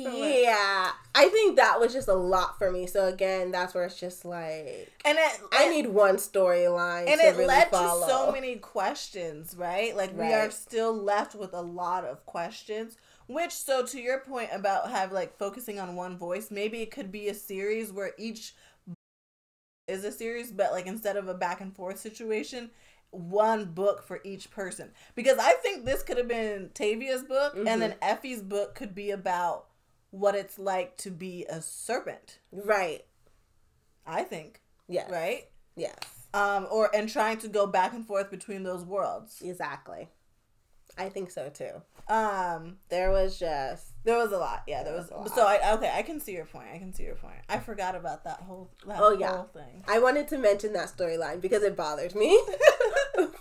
Yeah, 0.04 0.92
I 1.16 1.30
think 1.30 1.56
that 1.58 1.80
was 1.80 1.94
just 1.94 2.08
a 2.08 2.14
lot 2.14 2.58
for 2.58 2.72
me. 2.72 2.86
So 2.88 3.08
again, 3.08 3.52
that's 3.52 3.74
where 3.74 3.86
it's 3.86 4.00
just 4.00 4.26
like 4.26 4.92
And 5.06 5.18
it, 5.18 5.42
I 5.52 5.70
need 5.70 5.88
one 5.88 6.18
storyline 6.18 7.08
and 7.08 7.20
to 7.22 7.28
it 7.28 7.32
really 7.32 7.46
led 7.48 7.70
follow. 7.70 8.02
to 8.06 8.08
so 8.12 8.32
many 8.32 8.56
questions, 8.58 9.56
right? 9.58 9.96
Like 9.96 10.18
we 10.18 10.34
are 10.34 10.52
still 10.52 10.94
left 10.94 11.36
with 11.36 11.54
a 11.54 11.62
lot 11.62 12.04
of 12.06 12.26
questions. 12.26 12.98
Which, 13.28 13.52
so 13.54 13.84
to 13.86 14.00
your 14.00 14.20
point 14.20 14.50
about 14.54 14.92
have 14.92 15.12
like 15.12 15.38
focusing 15.38 15.80
on 15.80 15.96
one 15.96 16.18
voice, 16.18 16.52
maybe 16.52 16.82
it 16.82 16.92
could 16.92 17.12
be 17.12 17.28
a 17.30 17.34
series 17.34 17.92
where 17.92 18.12
each 18.18 18.54
is 19.88 20.04
a 20.04 20.12
series, 20.12 20.52
but 20.52 20.72
like 20.72 20.88
instead 20.88 21.16
of 21.18 21.28
a 21.28 21.34
back 21.34 21.62
and 21.62 21.76
forth 21.76 22.00
situation, 22.00 22.70
one 23.12 23.66
book 23.66 24.04
for 24.04 24.20
each 24.24 24.50
person. 24.52 24.92
Because 25.16 25.38
I 25.40 25.54
think 25.54 25.86
this 25.86 26.04
could 26.04 26.18
have 26.18 26.28
been 26.28 26.70
Tavia's 26.74 27.24
book, 27.24 27.56
Mm-hmm. 27.56 27.68
and 27.68 27.82
then 27.82 27.96
Effie's 28.02 28.42
book 28.42 28.76
could 28.76 28.94
be 28.96 29.12
about 29.12 29.66
what 30.16 30.34
it's 30.36 30.58
like 30.58 30.96
to 30.98 31.12
be 31.12 31.46
a 31.50 31.62
serpent. 31.62 32.40
Right. 32.52 33.06
I 34.08 34.24
think, 34.24 34.62
Yeah. 34.88 35.12
right? 35.12 35.46
Yes. 35.76 35.96
um, 36.34 36.68
or 36.72 36.90
and 36.96 37.10
trying 37.10 37.38
to 37.40 37.48
go 37.48 37.66
back 37.68 37.94
and 37.94 38.06
forth 38.06 38.30
between 38.32 38.64
those 38.64 38.84
worlds. 38.86 39.42
Exactly. 39.44 40.10
I 40.98 41.10
think 41.10 41.32
so 41.32 41.50
too. 41.50 41.82
Um, 42.14 42.78
There 42.90 43.10
was 43.12 43.38
just 43.40 43.88
there 44.06 44.18
was 44.18 44.32
a 44.32 44.38
lot. 44.38 44.64
Yeah, 44.68 44.84
there 44.84 44.94
There 44.94 45.02
was. 45.02 45.10
was 45.12 45.34
So 45.34 45.46
I 45.46 45.74
okay, 45.74 45.92
I 45.94 46.02
can 46.04 46.20
see 46.22 46.32
your 46.34 46.46
point. 46.46 46.68
I 46.74 46.78
can 46.78 46.94
see 46.94 47.04
your 47.04 47.16
point. 47.16 47.36
I 47.50 47.58
forgot 47.60 47.96
about 47.96 48.24
that 48.24 48.40
whole 48.42 48.70
that 48.88 49.00
Oh, 49.02 49.12
yeah. 49.12 49.32
whole 49.36 49.50
thing. 49.54 49.84
I 49.88 50.00
wanted 50.00 50.28
to 50.30 50.38
mention 50.38 50.72
that 50.74 50.88
storyline 50.96 51.42
because 51.42 51.64
it 51.64 51.76
bothered 51.76 52.16
me 52.16 52.40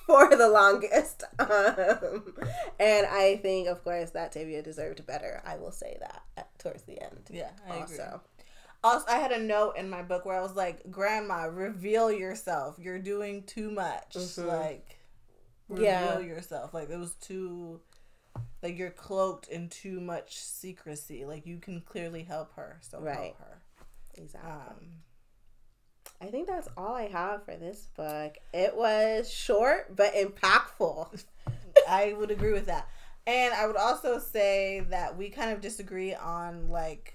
for 0.07 0.37
the 0.37 0.49
longest. 0.49 1.25
Um, 1.39 2.35
and 2.81 3.07
I 3.07 3.39
think, 3.43 3.69
of 3.69 3.83
course, 3.85 4.11
that 4.11 4.33
Tavia 4.33 4.63
deserved 4.63 5.07
better. 5.07 5.43
I 5.45 5.57
will 5.57 5.71
say 5.73 5.97
that 6.01 6.23
at, 6.37 6.59
towards 6.59 6.83
the 6.83 7.01
end. 7.03 7.29
Yeah, 7.31 7.51
I 7.69 7.77
agree. 7.77 7.99
also, 7.99 8.21
Also, 8.83 9.07
I 9.09 9.17
had 9.17 9.33
a 9.33 9.39
note 9.43 9.77
in 9.77 9.89
my 9.91 10.03
book 10.03 10.25
where 10.25 10.39
I 10.39 10.43
was 10.43 10.57
like, 10.57 10.91
"Grandma, 10.91 11.45
reveal 11.45 12.11
yourself. 12.13 12.77
You're 12.79 12.99
doing 12.99 13.43
too 13.45 13.71
much. 13.71 14.15
Mhm. 14.17 14.47
Like, 14.47 14.99
reveal 15.69 15.85
Yeah. 15.85 16.19
yourself. 16.21 16.75
Like 16.75 16.91
it 16.91 16.99
was 16.99 17.15
too." 17.15 17.81
Like 18.63 18.79
you're 18.79 18.91
cloaked 18.91 19.49
in 19.49 19.69
too 19.69 20.01
much 20.01 20.39
secrecy. 20.39 21.25
Like 21.25 21.47
you 21.47 21.59
can 21.59 21.81
clearly 21.83 22.23
help 22.25 22.55
her, 22.57 22.79
so 22.83 23.01
Right. 23.01 23.17
help 23.37 23.39
her. 23.39 23.63
exactly. 24.15 24.51
Um, 24.51 25.03
I 26.25 26.31
think 26.31 26.47
that's 26.47 26.69
all 26.75 26.95
I 26.95 27.09
have 27.09 27.45
for 27.45 27.55
this 27.55 27.91
book. 27.95 28.39
It 28.55 28.75
was 28.75 29.31
short 29.31 29.95
but 29.95 30.15
impactful. 30.15 31.23
I 31.89 32.15
would 32.15 32.31
agree 32.31 32.55
with 32.55 32.67
that. 32.67 32.89
And 33.27 33.53
I 33.53 33.67
would 33.67 33.77
also 33.77 34.19
say 34.19 34.87
that 34.89 35.19
we 35.19 35.29
kind 35.29 35.51
of 35.51 35.61
disagree 35.61 36.15
on 36.15 36.71
like 36.71 37.15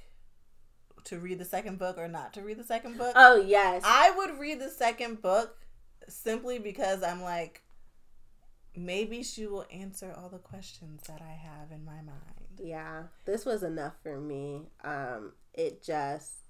to 1.06 1.18
read 1.18 1.40
the 1.40 1.46
second 1.46 1.80
book 1.80 1.98
or 1.98 2.08
not 2.08 2.34
to 2.34 2.42
read 2.42 2.60
the 2.60 2.64
second 2.64 3.00
book. 3.00 3.14
Oh 3.16 3.38
yes. 3.42 3.82
I 3.84 4.12
would 4.16 4.38
read 4.38 4.60
the 4.60 4.70
second 4.70 5.24
book 5.24 5.58
simply 6.08 6.60
because 6.60 7.02
I'm 7.02 7.24
like 7.24 7.64
maybe 8.76 9.24
she 9.24 9.48
will 9.48 9.66
answer 9.72 10.14
all 10.16 10.30
the 10.30 10.38
questions 10.38 11.02
that 11.08 11.22
I 11.22 11.32
have 11.32 11.72
in 11.72 11.84
my 11.84 12.02
mind. 12.04 12.60
Yeah. 12.60 13.04
This 13.26 13.44
was 13.44 13.64
enough 13.64 13.94
for 14.04 14.20
me. 14.20 14.68
Um 14.84 15.34
it 15.56 15.84
just 15.84 16.49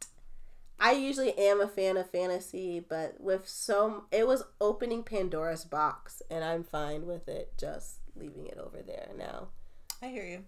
I 0.80 0.94
usually 0.94 1.38
am 1.38 1.60
a 1.60 1.68
fan 1.68 1.98
of 1.98 2.10
fantasy, 2.10 2.80
but 2.80 3.20
with 3.20 3.48
so 3.48 4.06
it 4.12 4.28
was 4.28 4.44
opening 4.62 5.04
Pandora's 5.04 5.66
box 5.66 6.22
and 6.30 6.44
I'm 6.44 6.64
fine 6.64 7.06
with 7.06 7.28
it 7.28 7.54
just 7.58 7.98
leaving 8.16 8.48
it 8.48 8.58
over 8.58 8.82
there 8.82 9.10
now. 9.18 9.50
I 10.02 10.08
hear 10.08 10.26
you. 10.26 10.44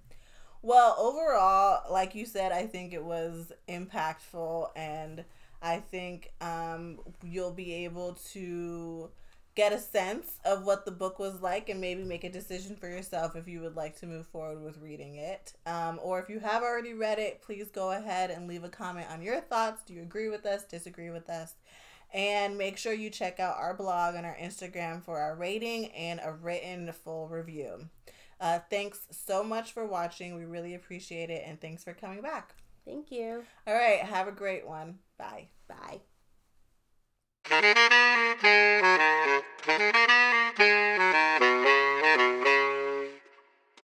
Well, 0.61 0.95
overall, 0.99 1.91
like 1.91 2.13
you 2.13 2.25
said, 2.25 2.51
I 2.51 2.67
think 2.67 2.93
it 2.93 3.03
was 3.03 3.51
impactful, 3.67 4.69
and 4.75 5.25
I 5.61 5.79
think 5.79 6.31
um, 6.39 6.99
you'll 7.23 7.51
be 7.51 7.73
able 7.85 8.13
to 8.33 9.09
get 9.55 9.73
a 9.73 9.79
sense 9.79 10.37
of 10.45 10.65
what 10.65 10.85
the 10.85 10.91
book 10.91 11.19
was 11.19 11.41
like 11.41 11.69
and 11.69 11.81
maybe 11.81 12.03
make 12.03 12.23
a 12.23 12.31
decision 12.31 12.75
for 12.75 12.87
yourself 12.87 13.35
if 13.35 13.47
you 13.47 13.61
would 13.61 13.75
like 13.75 13.99
to 13.99 14.05
move 14.05 14.25
forward 14.27 14.63
with 14.63 14.77
reading 14.81 15.15
it. 15.15 15.53
Um, 15.65 15.99
or 16.01 16.19
if 16.19 16.29
you 16.29 16.39
have 16.39 16.63
already 16.63 16.93
read 16.93 17.19
it, 17.19 17.41
please 17.41 17.69
go 17.69 17.91
ahead 17.91 18.31
and 18.31 18.47
leave 18.47 18.63
a 18.63 18.69
comment 18.69 19.07
on 19.11 19.21
your 19.21 19.41
thoughts. 19.41 19.83
Do 19.83 19.93
you 19.93 20.01
agree 20.01 20.29
with 20.29 20.45
us, 20.45 20.63
disagree 20.63 21.09
with 21.09 21.29
us? 21.29 21.55
And 22.13 22.57
make 22.57 22.77
sure 22.77 22.93
you 22.93 23.09
check 23.09 23.39
out 23.39 23.57
our 23.57 23.73
blog 23.73 24.15
and 24.15 24.25
our 24.25 24.35
Instagram 24.35 25.03
for 25.03 25.17
our 25.17 25.35
rating 25.35 25.87
and 25.91 26.19
a 26.23 26.33
written 26.33 26.91
full 26.91 27.27
review. 27.27 27.89
Uh, 28.39 28.59
thanks 28.69 29.07
so 29.11 29.43
much 29.43 29.71
for 29.71 29.85
watching. 29.85 30.35
We 30.35 30.45
really 30.45 30.73
appreciate 30.73 31.29
it. 31.29 31.43
And 31.45 31.59
thanks 31.61 31.83
for 31.83 31.93
coming 31.93 32.21
back. 32.21 32.55
Thank 32.85 33.11
you. 33.11 33.43
All 33.67 33.73
right. 33.73 33.99
Have 33.99 34.27
a 34.27 34.31
great 34.31 34.67
one. 34.67 34.99
Bye. 35.17 35.49
Bye. 35.67 36.01
Thank 37.51 37.77
you. 42.85 42.90